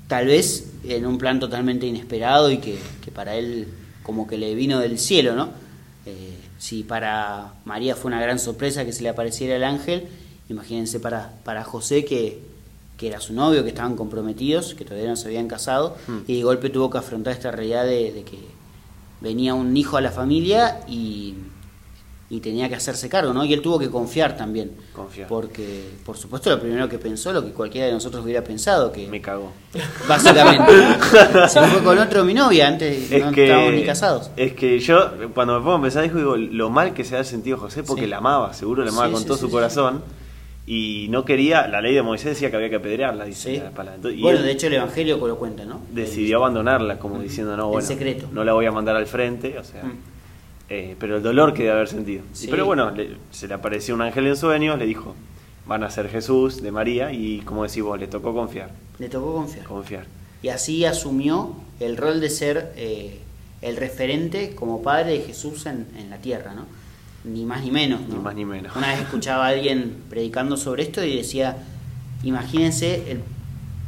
tal 0.09 0.25
vez 0.25 0.69
en 0.83 1.05
un 1.05 1.17
plan 1.17 1.39
totalmente 1.39 1.85
inesperado 1.85 2.51
y 2.51 2.57
que, 2.57 2.77
que 3.01 3.11
para 3.11 3.35
él 3.35 3.67
como 4.03 4.27
que 4.27 4.37
le 4.37 4.53
vino 4.55 4.79
del 4.79 4.99
cielo, 4.99 5.35
¿no? 5.35 5.51
Eh, 6.05 6.35
si 6.57 6.83
para 6.83 7.53
María 7.63 7.95
fue 7.95 8.09
una 8.09 8.19
gran 8.19 8.37
sorpresa 8.39 8.83
que 8.83 8.91
se 8.91 9.03
le 9.03 9.09
apareciera 9.09 9.55
el 9.55 9.63
ángel, 9.63 10.07
imagínense 10.49 10.99
para, 10.99 11.31
para 11.45 11.63
José 11.63 12.03
que, 12.03 12.39
que 12.97 13.07
era 13.07 13.21
su 13.21 13.33
novio, 13.33 13.63
que 13.63 13.69
estaban 13.69 13.95
comprometidos, 13.95 14.73
que 14.73 14.83
todavía 14.83 15.07
no 15.09 15.15
se 15.15 15.27
habían 15.27 15.47
casado, 15.47 15.95
Mm. 16.07 16.17
y 16.27 16.35
de 16.37 16.43
golpe 16.43 16.69
tuvo 16.69 16.89
que 16.89 16.97
afrontar 16.97 17.31
esta 17.33 17.51
realidad 17.51 17.85
de, 17.85 18.11
de 18.11 18.23
que 18.23 18.39
venía 19.21 19.53
un 19.53 19.77
hijo 19.77 19.95
a 19.95 20.01
la 20.01 20.11
familia 20.11 20.81
y, 20.87 21.35
y 22.31 22.41
tenía 22.41 22.69
que 22.69 22.75
hacerse 22.75 23.09
cargo, 23.09 23.33
¿no? 23.33 23.43
Y 23.43 23.53
él 23.53 23.61
tuvo 23.61 23.79
que 23.79 23.89
confiar 23.89 24.37
también. 24.37 24.71
Confiar. 24.93 25.27
Porque, 25.27 25.83
por 26.05 26.15
supuesto, 26.15 26.51
lo 26.51 26.59
primero 26.59 26.87
que 26.87 26.99
pensó, 26.99 27.33
lo 27.33 27.43
que 27.43 27.51
cualquiera 27.51 27.87
de 27.87 27.93
nosotros 27.93 28.23
hubiera 28.23 28.43
pensado, 28.43 28.91
que 28.91 29.07
Me 29.07 29.19
cagó. 29.19 29.51
básicamente 30.07 30.71
se 31.49 31.59
fue 31.61 31.83
con 31.83 31.97
otro 31.97 32.23
mi 32.23 32.33
novia, 32.35 32.67
antes 32.67 33.11
Es 33.11 33.25
no 33.25 33.31
que, 33.31 33.45
estábamos 33.45 33.73
ni 33.73 33.83
casados. 33.83 34.31
es 34.37 34.53
que 34.53 34.79
yo, 34.79 35.09
cuando 35.33 35.57
me 35.59 35.65
pongo 35.65 35.77
a 35.77 35.81
pensar, 35.81 36.03
digo, 36.03 36.37
lo 36.37 36.69
mal 36.69 36.93
que 36.93 37.03
se 37.03 37.17
ha 37.17 37.23
sentido 37.23 37.57
José, 37.57 37.83
porque 37.83 38.03
Sí. 38.03 38.07
la 38.07 38.17
amaba, 38.17 38.53
seguro 38.53 38.83
la 38.83 38.91
amaba 38.91 39.07
Sí, 39.07 39.13
con 39.13 39.21
sí, 39.21 39.27
todo 39.27 39.37
su 39.37 39.49
corazón, 39.49 40.03
y 40.67 41.07
no 41.09 41.25
quería, 41.25 41.67
la 41.67 41.81
ley 41.81 41.95
de 41.95 42.03
Moisés 42.03 42.25
decía 42.35 42.51
que 42.51 42.57
había 42.57 42.69
que 42.69 42.75
apedrearla, 42.75 43.25
dice 43.25 43.57
la 43.57 43.71
palabra. 43.71 43.95
Entonces, 43.95 44.19
y 44.19 44.21
Bueno, 44.21 44.43
de 44.43 44.51
hecho 44.51 44.67
el 44.67 44.73
Evangelio 44.73 45.17
lo 45.27 45.35
cuenta, 45.37 45.65
¿no? 45.65 45.81
decidió 45.91 46.37
abandonarla, 46.37 46.99
como 46.99 47.19
diciendo, 47.19 47.57
no, 47.57 47.65
En 47.65 47.71
bueno, 47.71 47.87
secreto. 47.87 48.27
no 48.31 48.43
la 48.43 48.53
voy 48.53 48.67
a 48.67 48.71
mandar 48.71 48.95
al 48.95 49.07
frente, 49.07 49.57
o 49.57 49.63
sea, 49.63 49.83
Mm. 49.83 50.18
Eh, 50.69 50.95
pero 50.99 51.17
el 51.17 51.23
dolor 51.23 51.53
que 51.53 51.63
debe 51.63 51.75
haber 51.75 51.87
sentido. 51.87 52.23
Sí. 52.33 52.47
pero 52.49 52.65
bueno, 52.65 52.91
le- 52.91 53.17
se 53.31 53.47
le 53.47 53.53
apareció 53.55 53.95
un 53.95 54.01
ángel 54.01 54.27
en 54.27 54.35
sueños, 54.37 54.77
le 54.77 54.85
dijo, 54.85 55.15
van 55.65 55.83
a 55.83 55.89
ser 55.91 56.09
Jesús 56.09 56.61
de 56.61 56.71
María 56.71 57.11
y 57.11 57.39
como 57.41 57.63
decís 57.63 57.83
vos, 57.83 57.99
le 57.99 58.07
tocó 58.07 58.33
confiar, 58.33 58.71
Le 58.99 59.09
tocó 59.09 59.33
confiar. 59.33 59.65
confiar. 59.65 60.05
Y 60.41 60.49
así 60.49 60.85
asumió 60.85 61.53
el 61.79 61.97
rol 61.97 62.21
de 62.21 62.29
ser 62.29 62.71
eh, 62.77 63.19
el 63.61 63.75
referente 63.77 64.55
como 64.55 64.81
padre 64.81 65.11
de 65.13 65.21
Jesús 65.21 65.65
en, 65.65 65.87
en 65.97 66.09
la 66.09 66.17
tierra, 66.17 66.53
¿no? 66.53 66.65
Ni 67.25 67.43
más 67.45 67.61
ni 67.63 67.71
menos, 67.71 67.99
¿no? 68.07 68.15
Ni 68.15 68.19
más 68.21 68.35
ni 68.35 68.45
menos. 68.45 68.73
Una 68.75 68.87
vez 68.91 69.01
escuchaba 69.01 69.45
a 69.47 69.49
alguien 69.49 69.95
predicando 70.09 70.55
sobre 70.55 70.83
esto 70.83 71.03
y 71.03 71.17
decía, 71.17 71.57
imagínense 72.23 73.11
el, 73.11 73.21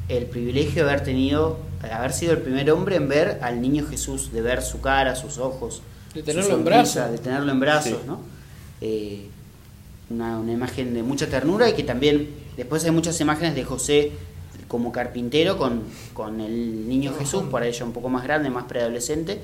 el 0.10 0.26
privilegio 0.26 0.84
de 0.84 0.90
haber 0.92 1.04
tenido, 1.04 1.60
haber 1.92 2.12
sido 2.14 2.34
el 2.34 2.40
primer 2.40 2.70
hombre 2.72 2.96
en 2.98 3.08
ver 3.08 3.40
al 3.42 3.62
niño 3.62 3.86
Jesús, 3.88 4.32
de 4.32 4.42
ver 4.42 4.62
su 4.62 4.82
cara, 4.82 5.16
sus 5.16 5.38
ojos, 5.38 5.82
De 6.14 6.24
tenerlo 6.24 6.56
en 6.56 6.66
brazos. 6.66 7.12
de 7.12 7.18
tenerlo 7.18 7.52
en 7.52 7.60
brazos, 7.60 7.92
Sí. 8.00 8.08
¿no? 8.08 8.20
Eh, 8.82 9.28
una, 10.10 10.40
una 10.40 10.52
imagen 10.52 10.94
de 10.94 11.04
mucha 11.04 11.28
ternura 11.28 11.70
y 11.70 11.74
que 11.74 11.84
también 11.84 12.30
después 12.58 12.84
hay 12.84 12.92
muchas 12.92 13.20
imágenes 13.22 13.56
de 13.56 13.64
José 13.64 14.12
como 14.68 14.92
carpintero 14.92 15.58
con, 15.58 15.84
con 16.14 16.42
el 16.42 16.88
niño 16.88 17.14
Jesús, 17.18 17.44
por 17.44 17.62
ahí 17.62 17.72
ya 17.72 17.86
un 17.86 17.94
poco 17.94 18.10
más 18.10 18.24
grande, 18.24 18.50
más 18.50 18.66
preadolescente, 18.66 19.40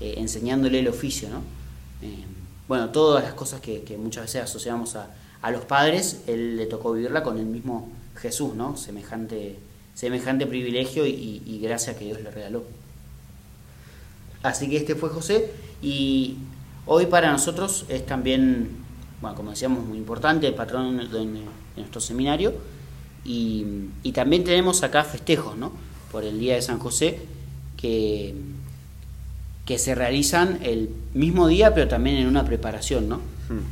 eh, 0.00 0.14
enseñándole 0.18 0.80
el 0.80 0.88
oficio, 0.88 1.28
¿no? 1.28 1.38
Eh, 2.02 2.24
bueno, 2.68 2.90
todas 2.90 3.24
las 3.24 3.34
cosas 3.34 3.60
que, 3.60 3.82
que 3.82 3.96
muchas 3.96 4.24
veces 4.24 4.42
asociamos 4.42 4.96
a, 4.96 5.10
a 5.42 5.50
los 5.50 5.64
padres, 5.64 6.20
él 6.26 6.56
le 6.56 6.66
tocó 6.66 6.92
vivirla 6.92 7.22
con 7.22 7.38
el 7.38 7.46
mismo 7.46 7.90
Jesús, 8.16 8.54
¿no? 8.54 8.76
Semejante, 8.76 9.56
semejante 9.94 10.46
privilegio 10.46 11.06
y, 11.06 11.42
y 11.46 11.60
gracia 11.60 11.96
que 11.98 12.04
Dios 12.06 12.20
le 12.22 12.30
regaló. 12.30 12.62
Así 14.42 14.68
que 14.70 14.76
este 14.78 14.94
fue 14.94 15.10
José 15.10 15.50
y 15.82 16.36
hoy 16.86 17.06
para 17.06 17.30
nosotros 17.32 17.84
es 17.88 18.04
también, 18.06 18.70
bueno, 19.20 19.36
como 19.36 19.50
decíamos, 19.50 19.84
muy 19.84 19.98
importante, 19.98 20.46
el 20.46 20.54
patrón 20.54 20.98
de, 20.98 21.06
de 21.06 21.42
nuestro 21.76 22.00
seminario 22.00 22.54
y, 23.24 23.66
y 24.02 24.12
también 24.12 24.44
tenemos 24.44 24.82
acá 24.82 25.04
festejos, 25.04 25.56
¿no? 25.56 25.72
Por 26.10 26.24
el 26.24 26.38
Día 26.38 26.54
de 26.54 26.62
San 26.62 26.78
José 26.78 27.20
que, 27.76 28.34
que 29.64 29.78
se 29.78 29.94
realizan 29.94 30.58
el 30.62 30.90
mismo 31.14 31.46
día 31.48 31.74
pero 31.74 31.88
también 31.88 32.16
en 32.16 32.26
una 32.26 32.44
preparación, 32.44 33.08
¿no? 33.08 33.16
Hmm. 33.48 33.62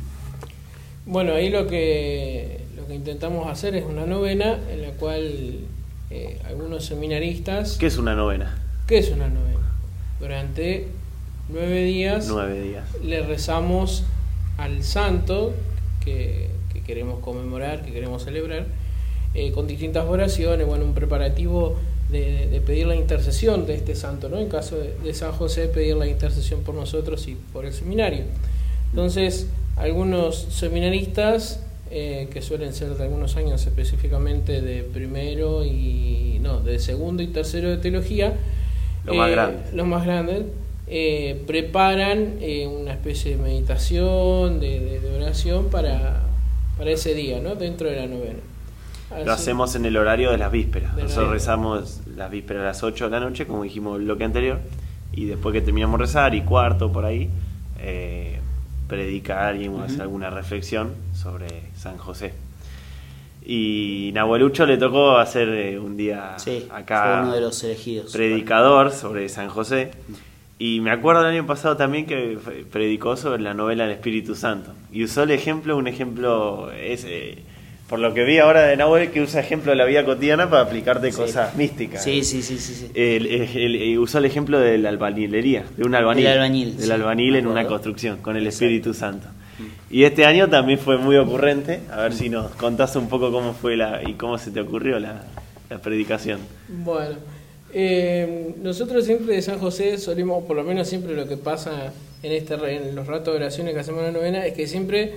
Bueno, 1.05 1.33
ahí 1.33 1.49
lo 1.49 1.67
que, 1.67 2.61
lo 2.75 2.85
que 2.87 2.95
intentamos 2.95 3.47
hacer 3.47 3.75
es 3.75 3.83
una 3.85 4.05
novena 4.05 4.59
en 4.69 4.81
la 4.83 4.91
cual 4.91 5.59
eh, 6.11 6.39
algunos 6.47 6.85
seminaristas... 6.85 7.77
¿Qué 7.77 7.87
es 7.87 7.97
una 7.97 8.15
novena? 8.15 8.57
¿Qué 8.85 8.99
es 8.99 9.09
una 9.09 9.27
novena? 9.27 9.73
Durante 10.19 10.87
nueve 11.49 11.83
días 11.83 12.27
Nueve 12.29 12.61
días. 12.61 12.85
le 13.03 13.21
rezamos 13.23 14.03
al 14.57 14.83
santo 14.83 15.53
que, 16.03 16.47
que 16.73 16.81
queremos 16.81 17.19
conmemorar, 17.19 17.83
que 17.83 17.91
queremos 17.91 18.23
celebrar, 18.23 18.65
eh, 19.33 19.51
con 19.51 19.67
distintas 19.67 20.05
oraciones, 20.05 20.65
bueno, 20.67 20.85
un 20.85 20.93
preparativo 20.93 21.77
de, 22.09 22.47
de 22.47 22.61
pedir 22.61 22.87
la 22.87 22.95
intercesión 22.95 23.65
de 23.67 23.75
este 23.75 23.95
santo, 23.95 24.27
¿no? 24.29 24.37
En 24.39 24.49
caso 24.49 24.77
de, 24.77 24.93
de 25.03 25.13
San 25.13 25.31
José, 25.31 25.67
pedir 25.67 25.95
la 25.95 26.07
intercesión 26.07 26.61
por 26.61 26.73
nosotros 26.75 27.27
y 27.27 27.35
por 27.53 27.65
el 27.65 27.73
seminario. 27.73 28.23
Entonces, 28.89 29.47
algunos 29.77 30.35
seminaristas, 30.49 31.63
eh, 31.91 32.27
que 32.31 32.41
suelen 32.41 32.73
ser 32.73 32.95
de 32.97 33.03
algunos 33.03 33.35
años 33.35 33.65
específicamente 33.65 34.61
de 34.61 34.83
primero 34.83 35.63
y, 35.63 36.39
no, 36.41 36.59
de 36.59 36.79
segundo 36.79 37.21
y 37.23 37.27
tercero 37.27 37.69
de 37.69 37.77
teología, 37.77 38.33
Lo 39.05 39.13
más 39.13 39.29
eh, 39.29 39.31
grande. 39.31 39.59
los 39.73 39.87
más 39.87 40.05
grandes, 40.05 40.43
eh, 40.89 41.43
preparan 41.47 42.37
eh, 42.41 42.67
una 42.67 42.91
especie 42.93 43.35
de 43.37 43.41
meditación, 43.43 44.59
de, 44.59 44.79
de- 44.79 44.99
de 44.99 45.15
oración 45.17 45.69
para, 45.69 46.23
para 46.77 46.91
ese 46.91 47.13
día, 47.13 47.39
¿no? 47.39 47.55
Dentro 47.55 47.89
de 47.89 47.95
la 47.95 48.07
novena. 48.07 48.39
Lo 49.25 49.31
hacemos 49.31 49.73
en 49.75 49.85
el 49.85 49.97
horario 49.97 50.31
de 50.31 50.37
las 50.37 50.51
vísperas. 50.51 50.95
De 50.95 51.01
la 51.01 51.07
Nosotros 51.07 51.33
víspera. 51.33 51.55
rezamos 51.55 52.01
las 52.15 52.29
vísperas 52.29 52.61
a 52.61 52.65
las 52.65 52.83
8 52.83 53.05
de 53.05 53.11
la 53.11 53.19
noche, 53.19 53.47
como 53.47 53.63
dijimos 53.63 53.95
en 53.95 54.01
el 54.01 54.05
bloque 54.05 54.23
anterior, 54.23 54.59
y 55.13 55.25
después 55.25 55.53
que 55.53 55.61
terminamos 55.61 55.99
de 55.99 56.05
rezar, 56.05 56.35
y 56.35 56.41
cuarto 56.41 56.91
por 56.91 57.05
ahí, 57.05 57.29
eh, 57.79 58.39
predicar 58.87 59.55
y 59.55 59.67
Ujú. 59.67 59.81
hacer 59.81 60.01
alguna 60.01 60.29
reflexión 60.29 60.93
sobre 61.13 61.47
San 61.75 61.97
José. 61.97 62.33
Y 63.45 64.11
Nahuelucho 64.13 64.65
le 64.65 64.77
tocó 64.77 65.17
hacer 65.17 65.49
eh, 65.49 65.79
un 65.79 65.97
día 65.97 66.33
Sí, 66.37 66.65
fue 66.67 66.77
acá 66.77 67.21
uno 67.23 67.33
de 67.33 67.41
los 67.41 67.63
elegidos. 67.63 68.11
predicador 68.11 68.91
sobre 68.91 69.27
San 69.29 69.49
José. 69.49 69.91
Y 70.61 70.81
me 70.81 70.91
acuerdo 70.91 71.21
el 71.21 71.27
año 71.33 71.45
pasado 71.47 71.77
también 71.77 72.05
que 72.05 72.37
predicó 72.71 73.15
sobre 73.15 73.41
la 73.41 73.53
novela 73.53 73.85
del 73.85 73.93
Espíritu 73.93 74.35
Santo. 74.35 74.73
Y 74.91 75.05
usó 75.05 75.23
el 75.23 75.31
ejemplo, 75.31 75.77
un 75.77 75.87
ejemplo, 75.87 76.69
es, 76.73 77.05
eh, 77.07 77.37
por 77.87 77.99
lo 77.99 78.13
que 78.13 78.25
vi 78.25 78.39
ahora 78.39 78.63
de 78.63 78.75
Nahuel, 78.75 79.09
que 79.11 79.21
usa 79.21 79.39
ejemplo 79.39 79.71
de 79.71 79.77
la 79.77 79.85
vida 79.85 80.03
cotidiana 80.03 80.49
para 80.49 80.63
aplicarte 80.63 81.11
Sí. 81.11 81.17
cosas 81.17 81.55
místicas. 81.55 82.03
Sí, 82.03 82.23
sí, 82.25 82.41
sí, 82.41 82.57
sí. 82.59 82.73
sí. 82.75 82.91
El- 82.93 83.25
el- 83.27 83.57
el- 83.57 83.75
eh, 83.81 83.97
usó 83.97 84.17
el 84.17 84.25
ejemplo 84.25 84.59
de 84.59 84.77
la 84.77 84.89
albañilería, 84.89 85.63
de 85.77 85.83
un 85.85 85.95
albañil. 85.95 86.25
Del 86.25 86.33
albañil, 86.33 86.75
Del 86.77 86.85
sí, 86.87 86.91
albañil 86.91 87.35
en 87.37 87.47
una 87.47 87.65
construcción, 87.65 88.17
con 88.17 88.35
el 88.35 88.45
Exacto. 88.45 88.65
Espíritu 88.65 88.93
Santo. 88.93 89.27
Y 89.89 90.03
este 90.03 90.25
año 90.25 90.49
también 90.49 90.77
fue 90.77 90.97
muy 90.97 91.15
ocurrente. 91.15 91.79
A 91.91 92.01
ver 92.01 92.13
si 92.13 92.29
nos 92.29 92.51
contás 92.51 92.95
un 92.97 93.07
poco 93.09 93.31
cómo 93.31 93.53
fue 93.53 93.75
la 93.77 94.01
y 94.05 94.13
cómo 94.13 94.37
se 94.37 94.51
te 94.51 94.59
ocurrió 94.59 94.99
la, 94.99 95.23
la 95.69 95.77
predicación. 95.79 96.39
Bueno, 96.67 97.15
eh, 97.73 98.53
nosotros 98.61 99.05
siempre 99.05 99.35
de 99.35 99.41
San 99.41 99.59
José 99.59 99.97
solemos, 99.97 100.43
por 100.45 100.55
lo 100.55 100.63
menos 100.63 100.87
siempre 100.87 101.15
lo 101.15 101.27
que 101.27 101.37
pasa 101.37 101.93
en, 102.23 102.31
este, 102.31 102.53
en 102.55 102.95
los 102.95 103.07
ratos 103.07 103.33
de 103.33 103.37
oraciones 103.39 103.73
que 103.73 103.79
hacemos 103.79 104.01
en 104.01 104.07
la 104.13 104.19
novena, 104.19 104.45
es 104.45 104.53
que 104.53 104.67
siempre 104.67 105.13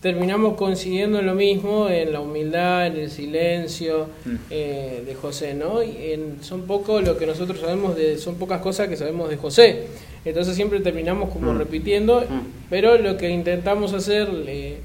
terminamos 0.00 0.56
coincidiendo 0.56 1.18
en 1.18 1.26
lo 1.26 1.34
mismo, 1.34 1.88
en 1.88 2.12
la 2.12 2.20
humildad, 2.20 2.86
en 2.86 2.96
el 2.96 3.10
silencio 3.10 4.08
Mm. 4.24 4.34
eh, 4.50 5.02
de 5.06 5.14
José, 5.14 5.54
¿no? 5.54 5.82
Y 5.82 6.12
en- 6.12 6.42
son 6.42 6.62
poco 6.62 7.00
lo 7.00 7.16
que 7.18 7.26
nosotros 7.26 7.58
sabemos 7.60 7.96
de, 7.96 8.18
son 8.18 8.36
pocas 8.36 8.60
cosas 8.60 8.88
que 8.88 8.96
sabemos 8.96 9.28
de 9.30 9.36
José. 9.36 9.84
Entonces 10.24 10.54
siempre 10.54 10.80
terminamos 10.80 11.30
como 11.30 11.52
Mm. 11.52 11.58
repitiendo, 11.58 12.20
Mm. 12.20 12.40
pero 12.70 12.98
lo 12.98 13.16
que 13.16 13.30
intentamos 13.30 13.94
hacer 13.94 14.28
eh, 14.46 14.76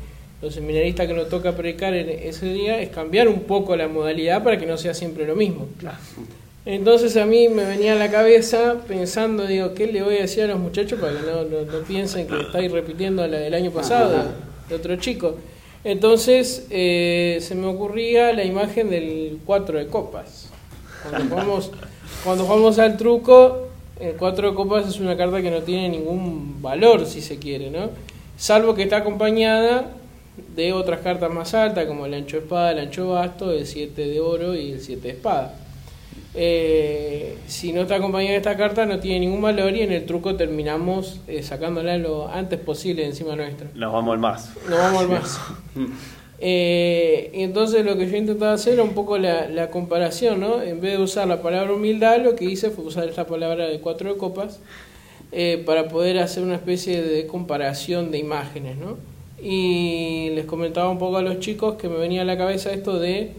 los 0.42 0.56
seminaristas 0.56 1.06
que 1.08 1.14
nos 1.14 1.30
toca 1.30 1.56
predicar 1.56 1.94
en 1.94 2.10
ese 2.10 2.48
día 2.52 2.82
es 2.82 2.90
cambiar 2.90 3.28
un 3.28 3.42
poco 3.42 3.76
la 3.76 3.88
modalidad 3.88 4.44
para 4.44 4.58
que 4.58 4.66
no 4.66 4.76
sea 4.78 4.94
siempre 4.96 5.28
lo 5.28 5.36
mismo. 5.36 5.68
Entonces 6.65 7.17
a 7.17 7.26
mí 7.26 7.50
me 7.50 7.65
venía 7.65 7.93
a 7.93 7.95
la 7.95 8.12
cabeza 8.12 8.76
pensando, 8.88 9.47
digo, 9.47 9.74
¿qué 9.74 9.88
le 9.88 10.04
voy 10.04 10.17
a 10.17 10.21
decir 10.21 10.43
a 10.43 10.47
los 10.47 10.60
muchachos 10.60 11.00
para 11.00 11.13
que 11.13 11.21
no, 11.26 11.43
no- 11.43 11.71
no 11.71 11.80
piensen 11.88 12.28
que 12.28 12.39
estáis 12.39 12.71
repitiendo 12.71 13.26
la 13.28 13.39
del 13.39 13.54
año 13.56 13.71
pasado, 13.71 14.12
de, 14.12 14.19
de 14.69 14.76
otro 14.76 14.95
chico? 14.97 15.36
Entonces 15.84 16.67
eh, 16.69 17.39
se 17.41 17.56
me 17.56 17.65
ocurría 17.65 18.32
la 18.34 18.43
imagen 18.43 18.91
del 18.91 19.39
cuatro 19.43 19.80
de 19.80 19.88
copas. 19.88 20.50
Cuando 21.02 21.30
jugamos, 21.30 21.71
cuando 22.24 22.43
jugamos 22.45 22.78
al 22.78 22.95
truco, 22.95 23.67
el 24.00 24.13
cuatro 24.13 24.50
de 24.52 24.56
copas 24.56 24.88
es 24.88 25.00
una 25.00 25.17
carta 25.17 25.41
que 25.41 25.50
no 25.50 25.62
tiene 25.63 25.89
ningún 25.89 26.62
valor, 26.62 27.08
si 27.08 27.21
se 27.21 27.38
quiere, 27.39 27.71
¿no? 27.71 27.89
Salvo 28.38 28.76
que 28.76 28.84
está 28.84 28.97
acompañada 28.97 29.89
de 30.56 30.74
otras 30.74 31.00
cartas 31.02 31.32
más 31.32 31.56
altas, 31.56 31.88
como 31.88 32.06
el 32.06 32.13
ancho 32.13 32.38
espada, 32.38 32.71
el 32.74 32.80
ancho 32.80 33.10
basto, 33.10 33.52
el 33.52 33.65
7 33.65 34.06
de 34.08 34.19
oro 34.19 34.54
y 34.56 34.74
el 34.74 34.80
7 34.82 35.02
de 35.02 35.10
espada. 35.15 35.56
Eh, 36.34 37.38
si 37.48 37.74
no 37.74 37.82
está 37.82 37.96
acompañada 37.96 38.32
de 38.32 38.38
esta 38.38 38.56
carta, 38.56 38.86
no 38.86 39.00
tiene 39.00 39.22
ningún 39.22 39.41
valor 39.41 39.76
y 39.76 39.82
en 39.82 39.91
el 39.91 40.06
truco 40.06 40.36
terminamos 40.36 41.20
eh, 41.28 41.44
sacándola 41.44 41.98
lo 41.98 42.30
antes 42.30 42.60
posible 42.60 43.06
encima 43.06 43.36
nuestro. 43.36 43.67
Nos 43.76 43.91
vamos 43.91 44.13
al 44.13 44.20
más. 44.20 44.54
No 44.70 44.78
vamos 44.78 45.02
al 45.02 45.10
más. 45.10 45.39
Eh, 46.44 47.30
y 47.36 47.44
entonces 47.44 47.86
lo 47.86 47.96
que 48.00 48.10
yo 48.10 48.17
intentaba 48.17 48.54
hacer 48.54 48.74
era 48.74 48.82
un 48.82 48.96
poco 48.96 49.20
la, 49.20 49.48
la 49.48 49.70
comparación, 49.70 50.39
¿no? 50.39 50.63
En 50.63 50.82
vez 50.82 50.98
de 50.98 51.04
usar 51.04 51.28
la 51.28 51.39
palabra 51.44 51.72
humildad, 51.72 52.20
lo 52.24 52.36
que 52.36 52.46
hice 52.46 52.72
fue 52.72 52.84
usar 52.84 53.08
esta 53.08 53.28
palabra 53.28 53.67
de 53.67 53.80
cuatro 53.80 54.12
de 54.12 54.17
copas 54.17 54.60
eh, 55.34 55.63
para 55.65 55.88
poder 55.88 56.17
hacer 56.20 56.44
una 56.44 56.56
especie 56.56 57.02
de 57.02 57.26
comparación 57.26 58.12
de 58.12 58.17
imágenes, 58.17 58.76
¿no? 58.78 58.98
Y 59.41 60.32
les 60.32 60.46
comentaba 60.46 60.89
un 60.89 60.98
poco 60.98 61.17
a 61.17 61.22
los 61.22 61.39
chicos 61.39 61.76
que 61.76 61.88
me 61.88 61.98
venía 61.98 62.24
a 62.24 62.26
la 62.26 62.38
cabeza 62.38 62.72
esto 62.72 63.00
de 63.00 63.32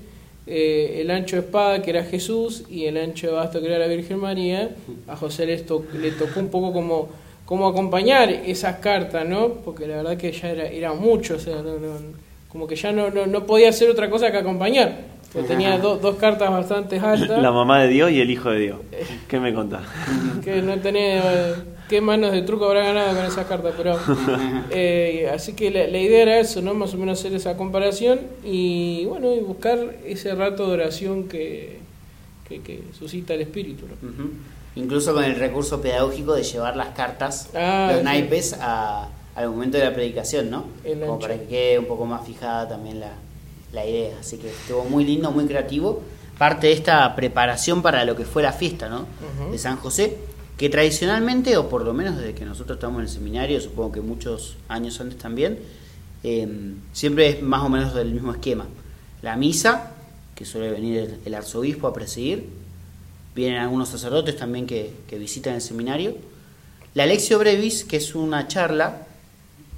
eh, 0.47 0.99
el 1.01 1.11
ancho 1.11 1.37
de 1.37 1.43
espada 1.43 1.83
que 1.83 1.91
era 1.91 2.05
Jesús 2.05 2.65
y 2.69 2.87
el 2.87 2.97
ancho 2.97 3.29
de 3.29 3.33
basto 3.35 3.61
que 3.61 3.67
era 3.67 3.79
la 3.79 3.87
Virgen 3.87 4.19
María. 4.19 4.71
A 5.09 5.17
José 5.17 5.47
les 5.47 5.65
to- 5.67 5.85
le 5.95 6.11
tocó 6.13 6.41
un 6.41 6.49
poco 6.49 6.73
como, 6.73 7.09
como 7.47 7.69
acompañar 7.69 8.29
esas 8.31 8.77
cartas, 8.79 9.27
¿no? 9.29 9.49
Porque 9.65 9.87
la 9.87 9.97
verdad 9.97 10.17
que 10.17 10.33
ya 10.33 10.51
era, 10.51 10.67
era 10.67 10.93
mucho, 10.95 11.37
o 11.37 11.39
sea, 11.39 11.57
no- 11.57 11.79
no- 11.79 12.23
como 12.49 12.67
que 12.67 12.77
ya 12.77 12.93
no, 12.93 13.11
no, 13.11 13.27
no 13.27 13.47
podía 13.47 13.69
hacer 13.71 13.89
otra 13.89 14.11
cosa 14.11 14.31
que 14.31 14.39
acompañar. 14.39 15.13
Porque 15.33 15.49
tenía 15.49 15.79
do- 15.79 15.97
dos 15.97 16.17
cartas 16.17 16.51
bastante 16.51 16.99
altas. 16.99 17.41
La 17.41 17.51
mamá 17.51 17.81
de 17.83 17.89
Dios 17.89 18.11
y 18.11 18.21
el 18.21 18.31
hijo 18.31 18.51
de 18.51 18.59
Dios. 18.61 18.77
¿Qué 19.29 19.41
me 19.41 19.55
contás? 19.55 19.81
que 20.45 20.61
no 20.61 20.77
tenía 20.79 21.19
eh, 21.19 21.55
qué 21.93 22.01
manos 22.01 22.33
de 22.33 22.41
truco 22.41 22.65
habrá 22.65 22.85
ganado 22.87 23.15
con 23.17 23.27
esas 23.27 23.47
cartas 23.47 23.75
pero 23.77 23.99
eh, 24.71 25.31
así 25.35 25.53
que 25.53 25.71
la, 25.71 25.87
la 25.89 25.99
idea 25.99 26.23
era 26.23 26.39
eso 26.41 26.63
no 26.63 26.73
más 26.73 26.95
o 26.95 26.97
menos 26.97 27.19
hacer 27.19 27.35
esa 27.35 27.57
comparación 27.59 28.21
y 28.45 29.05
bueno 29.05 29.35
y 29.35 29.41
buscar 29.41 29.79
ese 30.07 30.35
rato 30.35 30.67
de 30.69 30.73
oración 30.73 31.29
que, 31.29 31.79
que, 32.49 32.63
que 32.63 32.83
suscita 32.99 33.35
el 33.35 33.43
espíritu. 33.43 33.85
Incluso 34.75 35.13
con 35.13 35.23
el 35.25 35.35
recurso 35.37 35.83
pedagógico 35.83 36.33
de 36.35 36.43
llevar 36.45 36.77
las 36.77 36.89
cartas, 36.89 37.51
Ah, 37.55 37.89
los 37.91 37.99
sí. 37.99 38.05
naipes, 38.05 38.57
a, 38.59 39.09
al 39.35 39.51
momento 39.51 39.77
de 39.77 39.85
la 39.85 39.93
predicación, 39.93 40.51
¿no? 40.51 40.65
Como 41.07 41.19
para 41.19 41.35
que 41.39 41.45
quede 41.45 41.79
un 41.79 41.85
poco 41.85 42.07
más 42.07 42.27
fijada 42.27 42.67
también 42.69 42.99
la, 43.01 43.13
la 43.75 43.85
idea. 43.85 44.17
Así 44.21 44.39
que 44.39 44.49
estuvo 44.49 44.85
muy 44.85 45.05
lindo, 45.05 45.31
muy 45.31 45.45
creativo. 45.45 46.01
Parte 46.39 46.69
de 46.69 46.73
esta 46.73 47.15
preparación 47.15 47.83
para 47.83 48.07
lo 48.07 48.17
que 48.17 48.25
fue 48.25 48.43
la 48.43 48.53
fiesta, 48.53 48.89
¿no? 48.89 49.05
De 49.51 49.59
San 49.59 49.77
José, 49.77 50.17
que 50.63 50.71
tradicionalmente, 50.71 51.57
o 51.57 51.69
por 51.69 51.83
lo 51.83 51.93
menos 51.93 52.17
desde 52.17 52.35
que 52.35 52.45
nosotros 52.45 52.77
estamos 52.77 53.01
en 53.01 53.07
el 53.07 53.09
seminario, 53.09 53.61
supongo 53.61 53.91
que 53.91 54.01
muchos 54.01 54.55
años 54.69 55.01
antes 55.01 55.19
también, 55.19 55.59
eh, 56.23 56.47
siempre 56.93 57.31
es 57.31 57.43
más 57.43 57.65
o 57.65 57.69
menos 57.69 57.93
del 57.95 58.13
mismo 58.13 58.31
esquema. 58.31 58.67
La 59.23 59.35
misa, 59.35 59.91
que 60.37 60.45
suele 60.45 60.71
venir 60.71 61.19
el, 61.25 61.35
arzobispo 61.35 61.89
a 61.89 61.93
presidir, 61.93 62.49
vienen 63.35 63.59
algunos 63.59 63.89
sacerdotes 63.89 64.37
también 64.37 64.69
que, 64.69 64.95
visitan 65.19 65.55
el 65.55 65.63
seminario. 65.63 66.15
La 66.95 67.07
Lectio 67.07 67.41
Brevis, 67.41 67.83
que 67.83 67.97
es 67.97 68.15
una 68.15 68.47
charla 68.47 69.09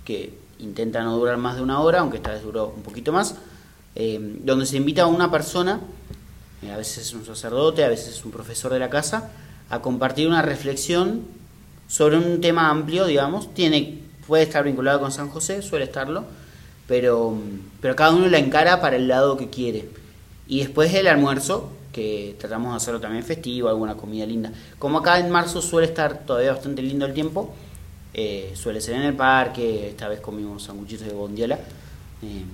que 0.05 0.35
intenta 0.59 1.03
no 1.03 1.17
durar 1.17 1.39
más 1.39 1.57
de 1.57 1.63
una 1.63 1.81
hora, 1.81 2.01
aunque 2.01 2.19
esta 2.19 2.33
vez 2.33 2.43
duró 2.43 2.75
un 2.77 2.83
poquito 2.83 3.11
más, 3.11 3.37
eh, 3.95 4.19
donde 4.21 4.67
se 4.67 4.77
invita 4.77 5.05
a 5.05 5.07
una 5.07 5.31
persona, 5.31 5.81
a 6.71 6.77
veces 6.77 7.07
es 7.07 7.15
un 7.15 7.25
sacerdote, 7.25 7.85
a 7.85 7.89
veces 7.89 8.09
es 8.19 8.25
un 8.27 8.33
profesor 8.33 8.71
de 8.71 8.81
la 8.81 8.91
casa, 8.91 9.31
a 9.75 9.83
compartir 9.83 10.29
una 10.29 10.43
reflexión 10.43 11.23
sobre 11.89 12.17
un 12.17 12.41
tema 12.41 12.71
amplio, 12.71 13.07
digamos. 13.07 13.53
Tiene, 13.55 13.99
puede 14.27 14.45
estar 14.45 14.65
vinculado 14.65 15.01
con 15.01 15.13
San 15.13 15.29
José, 15.29 15.63
suele 15.63 15.85
estarlo, 15.85 16.25
pero, 16.87 17.35
pero 17.81 17.97
cada 17.97 18.13
uno 18.13 18.27
la 18.29 18.39
encara 18.39 18.81
para 18.81 18.97
el 18.97 19.09
lado 19.09 19.37
que 19.37 19.51
quiere. 19.51 19.89
Y 20.47 20.61
después 20.61 20.93
el 20.95 21.07
almuerzo, 21.07 21.71
que 21.93 22.37
tratamos 22.39 22.73
de 22.73 22.77
hacerlo 22.77 23.01
también 23.01 23.25
festivo, 23.25 23.69
alguna 23.69 23.95
comida 23.95 24.27
linda. 24.27 24.53
Como 24.79 24.99
acá 24.99 25.19
en 25.19 25.31
marzo 25.31 25.63
suele 25.63 25.87
estar 25.87 26.27
todavía 26.27 26.53
bastante 26.53 26.83
lindo 26.83 27.07
el 27.07 27.15
tiempo, 27.15 27.55
eh, 28.13 28.53
suele 28.55 28.81
ser 28.81 28.97
en 28.97 29.03
el 29.03 29.15
parque, 29.15 29.89
esta 29.89 30.09
vez 30.09 30.21
comimos 30.21 30.63
sanguchitos 30.63 31.07
de 31.07 31.13
bondiola. 31.15 31.57
eh, 32.23 32.45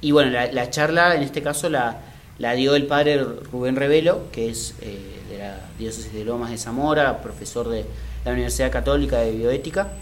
y 0.00 0.10
bueno, 0.10 0.32
la, 0.32 0.50
la 0.50 0.68
charla 0.68 1.14
en 1.14 1.22
este 1.22 1.42
caso 1.42 1.68
la, 1.68 2.00
la 2.38 2.54
dio 2.54 2.74
el 2.74 2.86
padre 2.86 3.22
Rubén 3.52 3.76
Revelo, 3.76 4.32
que 4.32 4.50
es 4.50 4.74
eh, 4.80 4.98
de 5.32 5.38
la 5.38 5.60
diócesis 5.78 6.12
de 6.12 6.24
Lomas 6.24 6.50
de 6.50 6.58
Zamora, 6.58 7.22
profesor 7.22 7.68
de 7.68 7.86
la 8.24 8.32
Universidad 8.32 8.70
Católica 8.70 9.18
de 9.18 9.32
Bioética, 9.32 9.92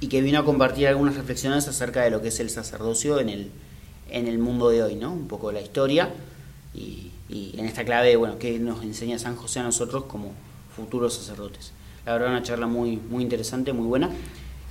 y 0.00 0.08
que 0.08 0.22
vino 0.22 0.38
a 0.40 0.44
compartir 0.44 0.88
algunas 0.88 1.14
reflexiones 1.14 1.68
acerca 1.68 2.02
de 2.02 2.10
lo 2.10 2.22
que 2.22 2.28
es 2.28 2.40
el 2.40 2.48
sacerdocio 2.48 3.20
en 3.20 3.28
el, 3.28 3.50
en 4.08 4.26
el 4.26 4.38
mundo 4.38 4.70
de 4.70 4.82
hoy, 4.82 4.94
¿no? 4.96 5.12
Un 5.12 5.28
poco 5.28 5.52
la 5.52 5.60
historia 5.60 6.10
y, 6.74 7.10
en 7.28 7.66
esta 7.66 7.84
clave, 7.84 8.16
bueno, 8.16 8.38
que 8.38 8.58
nos 8.58 8.82
enseña 8.82 9.18
San 9.18 9.36
José 9.36 9.60
a 9.60 9.62
nosotros 9.62 10.04
como 10.04 10.32
futuros 10.74 11.14
sacerdotes. 11.14 11.72
La 12.06 12.14
verdad, 12.14 12.30
una 12.30 12.42
charla 12.42 12.66
muy, 12.66 12.96
muy 12.96 13.22
interesante, 13.22 13.72
muy 13.72 13.86
buena. 13.86 14.10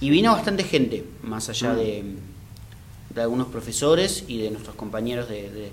Y 0.02 0.10
vino 0.10 0.32
bastante 0.34 0.64
gente, 0.64 1.06
más 1.22 1.48
allá 1.50 1.74
de, 1.76 2.16
de 3.14 3.22
algunos 3.22 3.48
profesores 3.48 4.26
y 4.28 4.42
de 4.42 4.50
nuestros 4.52 4.76
compañeros 4.76 5.30
de, 5.30 5.50
de- 5.52 5.72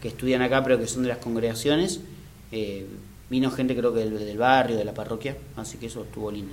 que 0.00 0.08
estudian 0.08 0.42
acá, 0.42 0.62
pero 0.64 0.78
que 0.78 0.86
son 0.86 1.02
de 1.02 1.08
las 1.10 1.18
congregaciones. 1.18 2.00
Eh, 2.50 2.86
vino 3.32 3.50
gente, 3.50 3.74
creo 3.74 3.92
que 3.94 4.00
del, 4.00 4.18
del 4.18 4.36
barrio, 4.38 4.76
de 4.76 4.84
la 4.84 4.92
parroquia, 4.94 5.36
así 5.56 5.78
que 5.78 5.86
eso 5.86 6.02
estuvo 6.02 6.30
lindo. 6.30 6.52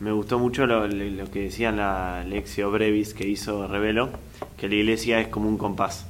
Me 0.00 0.12
gustó 0.12 0.38
mucho 0.38 0.64
lo, 0.66 0.86
lo 0.86 1.30
que 1.30 1.40
decía 1.42 1.70
la 1.72 2.24
Lexio 2.24 2.70
Brevis 2.70 3.14
que 3.14 3.26
hizo 3.28 3.66
Revelo, 3.66 4.08
que 4.56 4.68
la 4.68 4.76
iglesia 4.76 5.20
es 5.20 5.28
como 5.28 5.48
un 5.48 5.58
compás, 5.58 6.06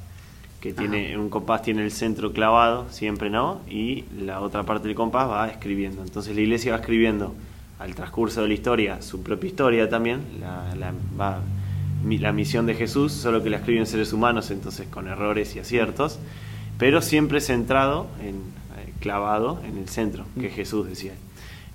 que 0.61 0.73
tiene 0.73 1.17
un 1.17 1.29
compás 1.29 1.61
tiene 1.63 1.83
el 1.83 1.91
centro 1.91 2.31
clavado, 2.33 2.85
siempre 2.91 3.29
no, 3.29 3.61
y 3.67 4.05
la 4.19 4.41
otra 4.41 4.63
parte 4.63 4.87
del 4.87 4.95
compás 4.95 5.27
va 5.29 5.47
escribiendo. 5.49 6.01
Entonces 6.03 6.35
la 6.35 6.41
iglesia 6.41 6.71
va 6.73 6.79
escribiendo 6.79 7.33
al 7.79 7.95
transcurso 7.95 8.41
de 8.43 8.47
la 8.47 8.53
historia 8.53 9.01
su 9.01 9.21
propia 9.23 9.47
historia 9.49 9.89
también, 9.89 10.21
la, 10.39 10.73
la- 10.75 10.93
va- 11.19 11.41
la 12.05 12.31
misión 12.31 12.65
de 12.65 12.75
Jesús, 12.75 13.11
solo 13.11 13.41
que 13.43 13.49
la 13.49 13.57
escriben 13.57 13.85
seres 13.85 14.13
humanos, 14.13 14.51
entonces 14.51 14.87
con 14.87 15.07
errores 15.07 15.55
y 15.55 15.59
aciertos, 15.59 16.19
pero 16.77 17.01
siempre 17.01 17.39
centrado, 17.41 18.07
en, 18.21 18.41
clavado 19.03 19.59
en 19.67 19.77
el 19.77 19.89
centro, 19.89 20.25
que 20.39 20.49
Jesús 20.49 20.87
decía. 20.87 21.11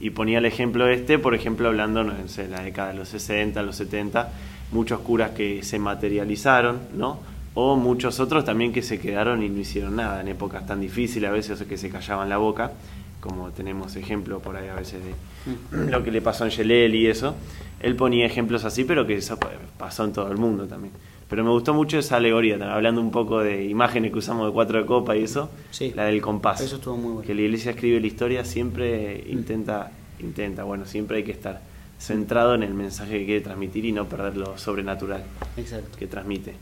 Y 0.00 0.10
ponía 0.10 0.38
el 0.38 0.46
ejemplo 0.46 0.88
este, 0.88 1.18
por 1.18 1.34
ejemplo, 1.34 1.68
hablando 1.68 2.02
no 2.02 2.14
sé, 2.26 2.44
de 2.44 2.48
la 2.48 2.62
década 2.62 2.88
de 2.88 2.94
los 2.94 3.10
60, 3.10 3.62
los 3.62 3.76
70, 3.76 4.32
muchos 4.72 5.00
curas 5.00 5.32
que 5.32 5.62
se 5.62 5.78
materializaron, 5.78 6.80
¿no? 6.96 7.20
O 7.52 7.76
muchos 7.76 8.18
otros 8.18 8.46
también 8.46 8.72
que 8.72 8.80
se 8.80 8.98
quedaron 8.98 9.42
y 9.42 9.50
no 9.50 9.60
hicieron 9.60 9.96
nada 9.96 10.22
en 10.22 10.28
épocas 10.28 10.66
tan 10.66 10.80
difíciles, 10.80 11.28
a 11.28 11.32
veces 11.32 11.62
que 11.64 11.76
se 11.76 11.90
callaban 11.90 12.30
la 12.30 12.38
boca, 12.38 12.72
como 13.20 13.50
tenemos 13.50 13.94
ejemplo 13.96 14.38
por 14.38 14.56
ahí 14.56 14.68
a 14.68 14.74
veces 14.74 15.00
de 15.04 15.90
lo 15.90 16.02
que 16.02 16.10
le 16.10 16.22
pasó 16.22 16.44
a 16.44 16.46
Angelelli 16.46 17.02
y 17.02 17.06
eso. 17.08 17.34
Él 17.80 17.94
ponía 17.94 18.24
ejemplos 18.24 18.64
así, 18.64 18.84
pero 18.84 19.06
que 19.06 19.16
eso 19.16 19.38
pasó 19.76 20.04
en 20.04 20.12
todo 20.14 20.32
el 20.32 20.38
mundo 20.38 20.66
también. 20.66 20.94
Pero 21.28 21.44
me 21.44 21.50
gustó 21.50 21.74
mucho 21.74 21.98
esa 21.98 22.16
alegoría, 22.16 22.56
hablando 22.74 23.00
un 23.02 23.10
poco 23.10 23.40
de 23.40 23.64
imágenes 23.64 24.12
que 24.12 24.18
usamos 24.18 24.46
de 24.46 24.52
cuatro 24.52 24.78
de 24.80 24.86
copa 24.86 25.14
y 25.16 25.24
eso, 25.24 25.50
Sí. 25.70 25.92
la 25.94 26.04
del 26.06 26.22
compás. 26.22 26.60
Eso 26.62 26.76
estuvo 26.76 26.96
muy 26.96 27.12
bueno. 27.12 27.26
Que 27.26 27.34
la 27.34 27.42
iglesia 27.42 27.72
escribe 27.72 28.00
la 28.00 28.06
historia, 28.06 28.44
siempre 28.46 29.24
intenta, 29.28 29.90
intenta, 30.20 30.64
bueno, 30.64 30.86
siempre 30.86 31.18
hay 31.18 31.24
que 31.24 31.32
estar 31.32 31.60
centrado 31.98 32.54
en 32.54 32.62
el 32.62 32.72
mensaje 32.72 33.18
que 33.18 33.26
quiere 33.26 33.40
transmitir 33.42 33.84
y 33.84 33.92
no 33.92 34.08
perder 34.08 34.36
lo 34.36 34.56
sobrenatural 34.56 35.22
Exacto. 35.56 35.98
que 35.98 36.06
transmite. 36.06 36.54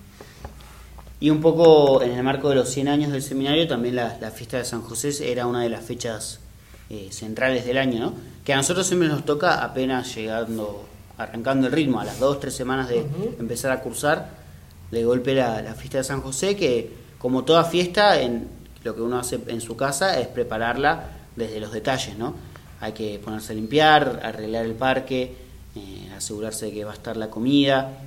Y 1.21 1.31
un 1.31 1.41
poco 1.41 2.03
en 2.03 2.11
el 2.13 2.23
marco 2.23 2.49
de 2.51 2.57
los 2.57 2.69
100 2.69 2.89
años 2.89 3.13
del 3.13 3.23
seminario, 3.23 3.67
también 3.69 3.97
la, 3.97 4.19
la 4.21 4.31
fiesta 4.31 4.59
de 4.59 4.65
San 4.65 4.83
José 4.83 5.31
era 5.31 5.47
una 5.47 5.63
de 5.63 5.69
las 5.71 5.85
fechas 5.85 6.41
eh, 6.91 7.09
centrales 7.11 7.65
del 7.65 7.79
año, 7.79 8.01
¿no? 8.01 8.15
Que 8.45 8.53
a 8.53 8.57
nosotros 8.57 8.87
siempre 8.87 9.09
nos 9.09 9.25
toca 9.25 9.63
apenas 9.65 10.15
llegando, 10.15 10.85
arrancando 11.19 11.69
el 11.69 11.73
ritmo, 11.73 12.01
a 12.01 12.05
las 12.05 12.19
dos, 12.19 12.39
tres 12.41 12.55
semanas 12.55 12.89
de 12.89 13.01
Ujú. 13.01 13.37
empezar 13.39 13.71
a 13.73 13.81
cursar, 13.81 14.46
de 14.90 15.05
golpe 15.05 15.35
la, 15.35 15.75
fiesta 15.75 15.99
de 15.99 16.05
San 16.05 16.20
José, 16.22 16.57
que 16.57 16.90
como 17.18 17.44
toda 17.44 17.64
fiesta, 17.64 18.20
en, 18.20 18.49
lo 18.85 18.94
que 18.94 19.01
uno 19.03 19.18
hace 19.18 19.40
en 19.49 19.61
su 19.61 19.77
casa 19.77 20.18
es 20.20 20.29
prepararla 20.29 21.11
desde 21.35 21.59
los 21.61 21.72
detalles, 21.72 22.16
¿no? 22.16 22.35
Hay 22.81 22.92
que 22.92 23.18
ponerse 23.18 23.53
a 23.53 23.57
limpiar, 23.57 24.20
arreglar 24.22 24.64
el 24.66 24.75
parque, 24.75 25.35
eh, 25.75 26.09
asegurarse 26.16 26.66
de 26.66 26.72
que 26.72 26.85
va 26.85 26.92
a 26.92 26.94
estar 26.94 27.16
la 27.16 27.29
comida, 27.31 27.99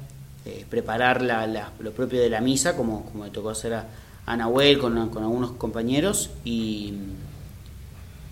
eh, 0.46 0.66
preparar 0.70 1.22
la- 1.22 1.46
la- 1.48 1.72
lo 1.80 1.92
propio 1.92 2.22
de 2.22 2.30
la 2.30 2.40
misa, 2.40 2.76
como, 2.76 3.04
como 3.06 3.26
le 3.26 3.32
tocó 3.32 3.50
hacer 3.50 3.74
a, 3.74 3.86
a 4.26 4.38
Nahuel 4.38 4.78
con, 4.80 5.10
con 5.10 5.24
algunos 5.24 5.52
compañeros, 5.52 6.30
y, 6.46 6.94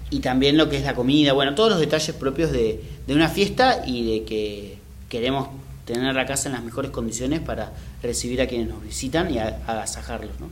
y 0.10 0.19
también 0.19 0.57
lo 0.57 0.69
que 0.69 0.77
es 0.77 0.83
la 0.86 0.95
comida, 0.95 1.33
bueno, 1.33 1.53
todos 1.53 1.71
los 1.71 1.79
detalles 1.79 2.15
propios 2.15 2.51
de, 2.51 2.81
de 3.05 3.13
una 3.15 3.27
fiesta 3.29 3.83
y 3.86 4.19
de 4.19 4.25
que 4.25 4.77
queremos 5.10 5.49
tener 5.88 6.13
la 6.13 6.26
casa 6.28 6.50
en 6.50 6.54
las 6.54 6.63
mejores 6.63 6.91
condiciones 6.91 7.39
para 7.39 7.71
recibir 8.04 8.41
a 8.41 8.47
quienes 8.47 8.67
nos 8.67 8.84
visitan 8.84 9.34
y 9.34 9.39
agasajarlos, 9.39 10.39
¿no? 10.39 10.50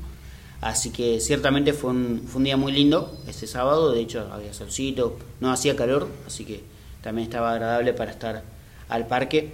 Así 0.61 0.89
que 0.89 1.19
ciertamente 1.19 1.73
fue 1.73 1.91
un, 1.91 2.23
fue 2.25 2.37
un 2.39 2.45
día 2.45 2.57
muy 2.57 2.71
lindo 2.71 3.15
este 3.27 3.45
sábado, 3.45 3.91
de 3.91 4.01
hecho 4.01 4.27
había 4.33 4.53
solcito, 4.53 5.17
no 5.41 5.51
hacía 5.51 5.75
calor, 5.75 6.07
así 6.25 6.45
que 6.45 6.61
también 7.03 7.25
estaba 7.27 7.51
agradable 7.51 7.93
para 7.93 8.09
estar 8.11 8.41
al 8.89 9.05
parque 9.05 9.53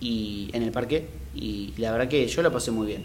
y 0.00 0.50
en 0.54 0.62
el 0.64 0.72
parque 0.72 1.06
y 1.34 1.74
la 1.76 1.92
verdad 1.92 2.08
que 2.08 2.26
yo 2.26 2.42
la 2.42 2.50
pasé 2.50 2.70
muy 2.72 2.86
bien. 2.88 3.04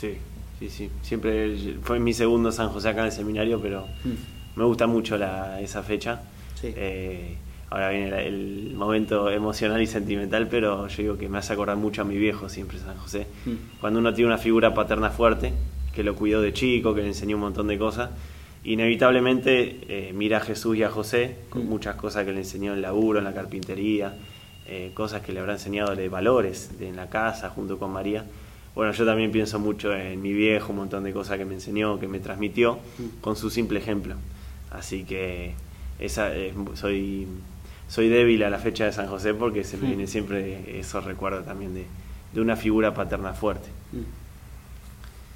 Sí, 0.00 0.14
sí, 0.58 0.68
sí. 0.70 0.90
Siempre 1.02 1.76
fue 1.82 2.00
mi 2.00 2.12
segundo 2.14 2.50
San 2.50 2.70
José 2.70 2.88
acá 2.88 3.00
en 3.00 3.06
el 3.06 3.12
seminario, 3.12 3.60
pero 3.60 3.86
Mm. 4.04 4.58
me 4.58 4.64
gusta 4.64 4.86
mucho 4.86 5.16
la, 5.16 5.60
esa 5.60 5.82
fecha. 5.82 6.22
Sí. 6.60 6.72
Eh, 6.74 7.36
ahora 7.74 7.90
viene 7.90 8.26
el 8.26 8.72
momento 8.76 9.28
emocional 9.30 9.82
y 9.82 9.86
sentimental, 9.86 10.46
pero 10.48 10.86
yo 10.86 11.02
digo 11.02 11.18
que 11.18 11.28
me 11.28 11.38
hace 11.38 11.52
acordar 11.52 11.76
mucho 11.76 12.02
a 12.02 12.04
mi 12.04 12.16
viejo 12.16 12.48
siempre, 12.48 12.78
San 12.78 12.96
José. 12.96 13.26
Mm. 13.46 13.50
Cuando 13.80 13.98
uno 13.98 14.14
tiene 14.14 14.28
una 14.28 14.38
figura 14.38 14.72
paterna 14.74 15.10
fuerte, 15.10 15.52
que 15.94 16.02
lo 16.04 16.14
cuidó 16.14 16.40
de 16.40 16.52
chico, 16.52 16.94
que 16.94 17.02
le 17.02 17.08
enseñó 17.08 17.36
un 17.36 17.42
montón 17.42 17.66
de 17.66 17.76
cosas, 17.78 18.10
inevitablemente 18.64 19.80
eh, 19.88 20.12
mira 20.14 20.38
a 20.38 20.40
Jesús 20.40 20.76
y 20.76 20.82
a 20.82 20.90
José 20.90 21.36
con 21.50 21.64
Mm. 21.66 21.68
muchas 21.68 21.96
cosas 21.96 22.24
que 22.24 22.32
le 22.32 22.38
enseñó 22.40 22.72
en 22.72 22.76
el 22.78 22.82
laburo, 22.82 23.18
en 23.18 23.24
la 23.24 23.34
carpintería, 23.34 24.14
eh, 24.66 24.90
cosas 24.94 25.22
que 25.22 25.32
le 25.32 25.40
habrá 25.40 25.52
enseñado 25.54 25.94
de 25.94 26.08
valores 26.08 26.78
de 26.78 26.88
en 26.88 26.96
la 26.96 27.08
casa 27.08 27.50
junto 27.50 27.78
con 27.78 27.92
María. 27.92 28.24
Bueno, 28.74 28.92
yo 28.92 29.04
también 29.06 29.30
pienso 29.30 29.58
mucho 29.60 29.94
en 29.94 30.20
mi 30.20 30.32
viejo, 30.32 30.72
un 30.72 30.78
montón 30.78 31.04
de 31.04 31.12
cosas 31.12 31.38
que 31.38 31.44
me 31.44 31.54
enseñó, 31.54 32.00
que 32.00 32.08
me 32.08 32.18
transmitió, 32.18 32.74
Mm. 32.98 33.20
con 33.20 33.36
su 33.36 33.50
simple 33.50 33.78
ejemplo. 33.78 34.16
Así 34.70 35.04
que 35.04 35.54
esa 36.00 36.34
es- 36.34 36.52
soy, 36.74 37.26
soy 37.88 38.08
débil 38.08 38.42
a 38.44 38.50
la 38.50 38.58
fecha 38.58 38.84
de 38.86 38.92
San 38.92 39.06
José 39.06 39.34
porque 39.34 39.64
se 39.64 39.76
me 39.76 39.84
Mm. 39.84 39.88
viene 39.88 40.06
siempre 40.06 40.78
esos 40.80 41.04
recuerdos 41.04 41.44
también 41.44 41.74
de, 41.74 41.86
de 42.32 42.40
una 42.40 42.56
figura 42.56 42.94
paterna 42.94 43.32
fuerte. 43.34 43.68
Mm. 43.92 43.98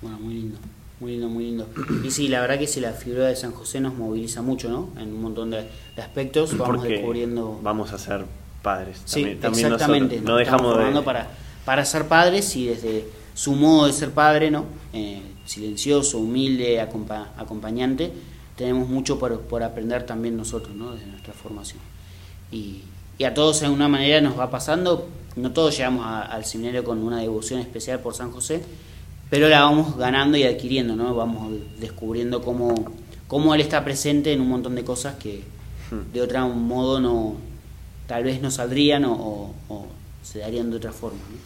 Bueno, 0.02 0.18
muy 0.20 0.34
lindo, 0.34 0.58
muy 1.00 1.12
lindo, 1.12 1.28
muy 1.28 1.44
lindo. 1.44 1.68
Y 2.04 2.10
sí, 2.10 2.28
la 2.28 2.40
verdad 2.40 2.58
que 2.58 2.66
si 2.66 2.80
la 2.80 2.92
figura 2.92 3.26
de 3.26 3.36
San 3.36 3.52
José 3.52 3.80
nos 3.80 3.94
moviliza 3.94 4.42
mucho, 4.42 4.68
¿no? 4.68 4.90
En 5.00 5.08
un 5.12 5.20
montón 5.22 5.50
de, 5.50 5.66
de 5.96 6.02
aspectos, 6.02 6.56
vamos 6.56 6.76
porque 6.76 6.94
descubriendo... 6.94 7.58
vamos 7.62 7.92
a 7.92 7.98
ser 7.98 8.24
padres. 8.62 9.00
Sí, 9.04 9.20
también, 9.22 9.40
también 9.40 9.66
exactamente. 9.72 10.16
nosotros. 10.16 10.24
No 10.24 10.32
nos 10.34 10.42
estamos 10.42 10.78
dejamos 10.78 10.94
de... 10.94 11.04
para, 11.04 11.28
para 11.64 11.84
ser 11.84 12.06
padres 12.06 12.54
y 12.56 12.66
desde 12.66 13.06
su 13.34 13.52
modo 13.54 13.86
de 13.86 13.92
ser 13.92 14.10
padre, 14.10 14.50
¿no? 14.50 14.64
Eh, 14.92 15.20
silencioso, 15.44 16.18
humilde, 16.18 16.80
acompa- 16.80 17.28
acompañante, 17.36 18.12
tenemos 18.56 18.88
mucho 18.88 19.18
por, 19.18 19.40
por 19.42 19.62
aprender 19.62 20.04
también 20.06 20.36
nosotros, 20.36 20.74
¿no? 20.76 20.92
Desde 20.92 21.06
nuestra 21.06 21.32
formación. 21.32 21.80
Y, 22.50 22.82
y 23.18 23.24
a 23.24 23.34
todos 23.34 23.60
de 23.60 23.66
alguna 23.66 23.88
manera 23.88 24.20
nos 24.20 24.38
va 24.38 24.50
pasando, 24.50 25.08
no 25.36 25.52
todos 25.52 25.76
llegamos 25.76 26.04
a- 26.06 26.22
al 26.22 26.44
seminario 26.44 26.84
con 26.84 26.98
una 27.02 27.18
devoción 27.20 27.60
especial 27.60 28.00
por 28.00 28.14
San 28.14 28.30
José, 28.32 28.62
pero 29.30 29.48
la 29.48 29.60
vamos 29.60 29.96
ganando 29.96 30.38
y 30.38 30.44
adquiriendo, 30.44 30.96
¿no? 30.96 31.14
Vamos 31.14 31.52
descubriendo 31.78 32.40
cómo, 32.42 32.74
cómo 33.26 33.54
él 33.54 33.60
está 33.60 33.84
presente 33.84 34.32
en 34.32 34.40
un 34.40 34.48
montón 34.48 34.74
de 34.74 34.84
cosas 34.84 35.14
que 35.16 35.42
Hmm. 35.90 36.12
de 36.12 36.20
otro 36.20 36.46
modo 36.50 37.00
no, 37.00 37.36
tal 38.06 38.22
vez 38.24 38.42
no 38.42 38.50
saldrían 38.50 39.04
o, 39.06 39.14
o- 39.14 39.54
o 39.70 39.86
se 40.22 40.38
darían 40.40 40.70
de 40.70 40.76
otra 40.76 40.92
forma. 40.92 41.18
¿no? 41.30 41.36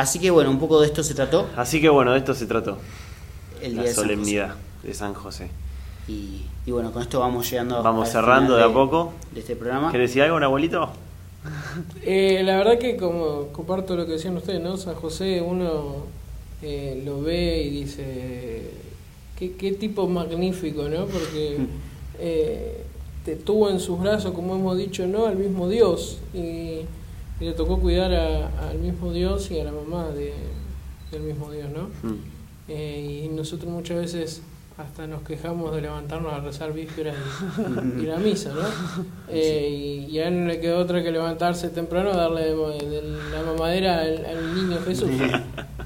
Así 0.00 0.18
que 0.18 0.30
bueno, 0.30 0.50
un 0.50 0.58
poco 0.58 0.80
de 0.80 0.86
esto 0.86 1.02
se 1.02 1.12
trató 1.14 1.50
Así 1.54 1.78
que 1.80 1.90
bueno, 1.90 2.12
de 2.12 2.18
esto 2.18 2.32
se 2.34 2.46
trató. 2.46 2.78
el 3.60 3.72
día 3.72 3.82
la 3.82 3.88
de 3.88 3.94
San 3.94 4.04
José. 4.04 4.08
solemnidad 4.14 4.54
de 4.82 4.94
San 4.94 5.12
José. 5.14 5.50
Y, 6.08 6.42
y 6.66 6.70
bueno, 6.70 6.90
con 6.92 7.02
esto 7.02 7.20
vamos 7.20 7.48
llegando 7.50 7.82
Vamos 7.82 8.06
al 8.08 8.12
cerrando 8.12 8.54
final 8.56 8.58
de 8.58 8.64
a 8.64 8.74
poco. 8.74 9.12
de 9.32 9.40
este 9.40 9.56
programa. 9.56 9.90
¿Querés 9.92 10.10
decir 10.10 10.22
algo, 10.22 10.36
un 10.36 10.44
abuelito? 10.44 10.90
Eh, 12.04 12.40
la 12.44 12.56
verdad 12.56 12.78
que 12.78 12.96
como 12.96 13.48
comparto 13.48 13.96
lo 13.96 14.06
que 14.06 14.12
decían 14.12 14.36
ustedes, 14.36 14.60
¿no? 14.62 14.76
San 14.76 14.94
José 14.94 15.40
uno 15.40 15.96
eh, 16.62 17.02
lo 17.04 17.20
ve 17.22 17.62
y 17.64 17.70
dice, 17.70 18.70
qué, 19.38 19.52
qué 19.56 19.72
tipo 19.72 20.06
magnífico, 20.08 20.88
¿no? 20.88 21.06
Porque 21.06 21.58
eh, 22.20 22.84
te 23.24 23.34
tuvo 23.36 23.70
en 23.70 23.80
sus 23.80 23.98
brazos, 24.00 24.32
como 24.34 24.54
hemos 24.54 24.76
dicho, 24.76 25.06
¿no? 25.08 25.26
Al 25.26 25.36
mismo 25.36 25.68
Dios. 25.68 26.18
Y, 26.32 26.38
y 26.38 26.86
le 27.40 27.52
tocó 27.52 27.80
cuidar 27.80 28.12
a- 28.14 28.68
al 28.70 28.78
mismo 28.78 29.12
Dios 29.12 29.50
y 29.50 29.58
a 29.58 29.64
la 29.64 29.72
mamá 29.72 30.08
de, 30.10 30.32
del 31.10 31.22
mismo 31.22 31.50
Dios, 31.50 31.68
¿no? 31.70 31.84
Mm. 32.08 32.18
Eh, 32.68 33.22
y 33.24 33.28
nosotros 33.34 33.72
muchas 33.72 33.96
veces 33.98 34.42
hasta 34.78 35.06
nos 35.06 35.22
quejamos 35.22 35.74
de 35.74 35.82
levantarnos 35.82 36.32
a 36.32 36.40
rezar 36.40 36.72
vísperas 36.72 37.14
y, 37.98 38.02
la 38.06 38.16
misa, 38.16 38.52
¿no? 38.52 38.62
Eh, 39.28 39.68
y, 39.70 40.10
y 40.10 40.18
a 40.18 40.28
él 40.28 40.40
no 40.40 40.48
le 40.48 40.60
quedó 40.60 40.78
otra 40.78 41.02
que 41.02 41.10
levantarse 41.10 41.68
temprano 41.68 42.12
darle 42.12 42.54
de, 42.54 43.02
la 43.30 43.42
mamadera 43.42 44.00
al, 44.00 44.24
al 44.24 44.54
niño 44.54 44.78
Jesús. 44.84 45.10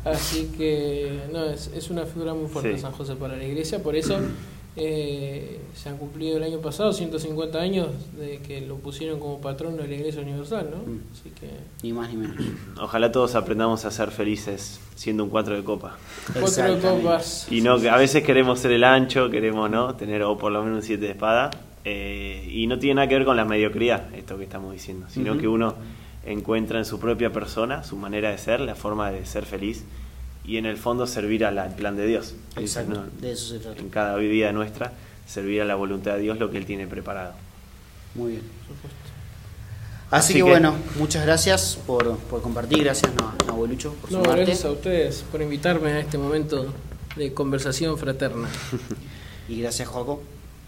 Así 0.05 0.53
que, 0.57 1.20
no, 1.33 1.44
es, 1.46 1.70
es 1.75 1.90
una 1.90 2.07
figura 2.07 2.33
muy 2.33 2.49
fuerte 2.49 2.75
Sí. 2.75 2.81
San 2.81 2.92
José 2.92 3.16
para 3.16 3.37
la 3.37 3.44
iglesia, 3.44 3.83
por 3.83 3.96
eso 3.96 4.18
eh, 4.77 5.59
se 5.75 5.89
han 5.89 5.97
cumplido 5.97 6.37
el 6.37 6.43
año 6.43 6.59
pasado 6.61 6.93
150 6.93 7.59
años 7.59 7.89
de 8.17 8.39
que 8.39 8.61
lo 8.61 8.77
pusieron 8.77 9.19
como 9.19 9.41
patrono 9.41 9.79
de 9.79 9.89
la 9.89 9.95
Iglesia 9.95 10.21
Universal, 10.21 10.69
¿no? 10.71 10.77
Mm. 10.79 11.01
Así 11.12 11.31
que, 11.31 11.49
Ni 11.83 11.93
más 11.93 12.11
ni 12.11 12.17
menos. 12.17 12.37
Ojalá 12.81 13.11
todos 13.11 13.35
aprendamos 13.35 13.85
a 13.87 13.91
ser 13.91 14.11
felices 14.11 14.79
siendo 14.95 15.25
un 15.25 15.31
cuatro 15.31 15.57
de 15.57 15.65
copa. 15.65 15.97
cuatro 16.39 16.75
de 16.75 16.81
copas. 16.81 17.47
Y 17.51 17.62
no, 17.62 17.81
que 17.81 17.89
a 17.89 17.97
veces 17.97 18.23
queremos 18.23 18.59
ser 18.61 18.73
el 18.73 18.85
ancho, 18.85 19.31
queremos 19.31 19.71
no 19.71 19.95
tener 19.95 20.23
o 20.23 20.37
por 20.37 20.53
lo 20.53 20.62
menos 20.62 20.77
un 20.77 20.83
siete 20.83 21.07
de 21.07 21.12
espada. 21.12 21.51
eh, 21.85 22.47
y 22.53 22.67
no 22.67 22.79
tiene 22.79 22.97
nada 22.97 23.09
que 23.09 23.15
ver 23.15 23.25
con 23.25 23.37
la 23.37 23.45
mediocridad, 23.45 24.12
esto 24.15 24.37
que 24.37 24.45
estamos 24.45 24.73
diciendo, 24.73 25.07
sino 25.09 25.39
que 25.39 25.47
uno 25.49 25.75
encuentra 26.27 26.79
en 26.79 26.85
su 26.85 26.99
propia 26.99 27.33
persona 27.33 27.85
su 27.85 27.97
manera 27.97 28.31
de 28.31 28.39
ser, 28.39 28.61
la 28.61 28.75
forma 28.75 29.11
de 29.12 29.25
ser 29.25 29.47
feliz 29.47 29.85
y 30.46 30.56
en 30.59 30.66
el 30.66 30.76
fondo 30.76 31.06
servir 31.06 31.44
al 31.44 31.74
plan 31.74 31.96
de 31.96 32.06
Dios. 32.06 32.35
Dice, 32.56 32.80
Exacto, 32.80 32.94
¿no? 33.02 33.20
de 33.20 33.32
eso 33.32 33.48
se 33.54 33.59
trata. 33.59 33.80
En 33.80 33.88
cada 33.90 34.16
vida 34.16 34.52
nuestra, 34.52 34.92
servir 35.26 35.61
a 35.62 35.64
la 35.64 35.74
voluntad 35.74 36.14
de 36.14 36.20
Dios 36.20 36.38
lo 36.38 36.50
que 36.50 36.59
Él 36.59 36.66
tiene 36.66 36.87
preparado. 36.87 37.32
Muy 38.14 38.32
bien. 38.32 38.42
por 38.42 38.76
supuesto. 38.76 38.98
Así, 40.11 40.24
Así 40.24 40.32
que, 40.35 40.38
que- 40.38 40.42
bueno, 40.44 40.74
muchas 40.98 41.24
gracias 41.26 41.78
por, 41.87 42.16
por 42.18 42.40
compartir, 42.42 42.85
gracias 42.85 43.12
no, 43.16 43.32
a 43.48 43.50
Abuelucho 43.52 43.92
por 43.94 44.12
No, 44.12 44.18
sumarte. 44.22 44.44
gracias 44.44 44.64
a 44.64 44.70
ustedes 44.70 45.24
por 45.32 45.42
invitarme 45.42 45.90
a 45.90 45.98
este 46.00 46.16
momento 46.16 46.72
de 47.16 47.32
conversación 47.35 47.96
fraterna. 47.98 48.48
Y 49.48 49.61
gracias, 49.61 49.87
Joaco. 49.88 50.22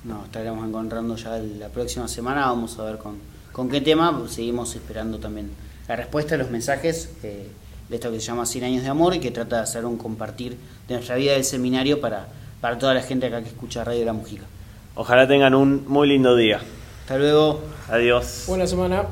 Nos 0.05 0.27
estaremos 0.27 0.65
encontrando 0.67 1.17
ya 1.17 1.37
la 1.39 1.69
próxima 1.69 2.07
semana. 2.07 2.47
Vamos 2.47 2.79
a 2.79 2.85
ver 2.85 2.99
con, 2.99 3.17
con 3.51 3.69
qué 3.69 3.81
tema. 3.81 4.23
Seguimos 4.29 4.73
esperando 4.77 5.19
también 5.19 5.51
la 5.89 5.97
respuesta 5.97 6.37
a 6.37 6.39
los 6.39 6.49
mensajes 6.53 7.11
eh, 7.25 7.49
de 7.89 7.97
esto 7.97 8.11
que 8.11 8.21
se 8.21 8.27
llama 8.27 8.47
100 8.47 8.65
años 8.65 8.83
de 8.83 8.89
amor 8.89 9.15
y 9.15 9.21
que 9.21 9.31
trata 9.31 9.57
de 9.57 9.63
hacer 9.63 9.85
un 9.85 9.97
compartir 9.97 10.57
de 10.87 10.95
nuestra 10.95 11.17
vida 11.17 11.33
del 11.33 11.45
seminario 11.45 12.01
para, 12.01 12.29
para 12.61 12.79
toda 12.79 12.95
la 12.95 13.03
gente 13.03 13.27
acá 13.27 13.43
que 13.43 13.49
escucha 13.49 13.85
Radio 13.85 14.05
La 14.05 14.13
Mujica. 14.13 14.45
Ojalá 14.95 15.29
tengan 15.29 15.55
un 15.55 15.85
muy 15.87 16.09
lindo 16.09 16.37
día. 16.37 16.61
Hasta 17.03 17.19
luego. 17.19 17.63
Adiós. 17.89 18.45
Buena 18.47 18.67
semana. 18.67 19.05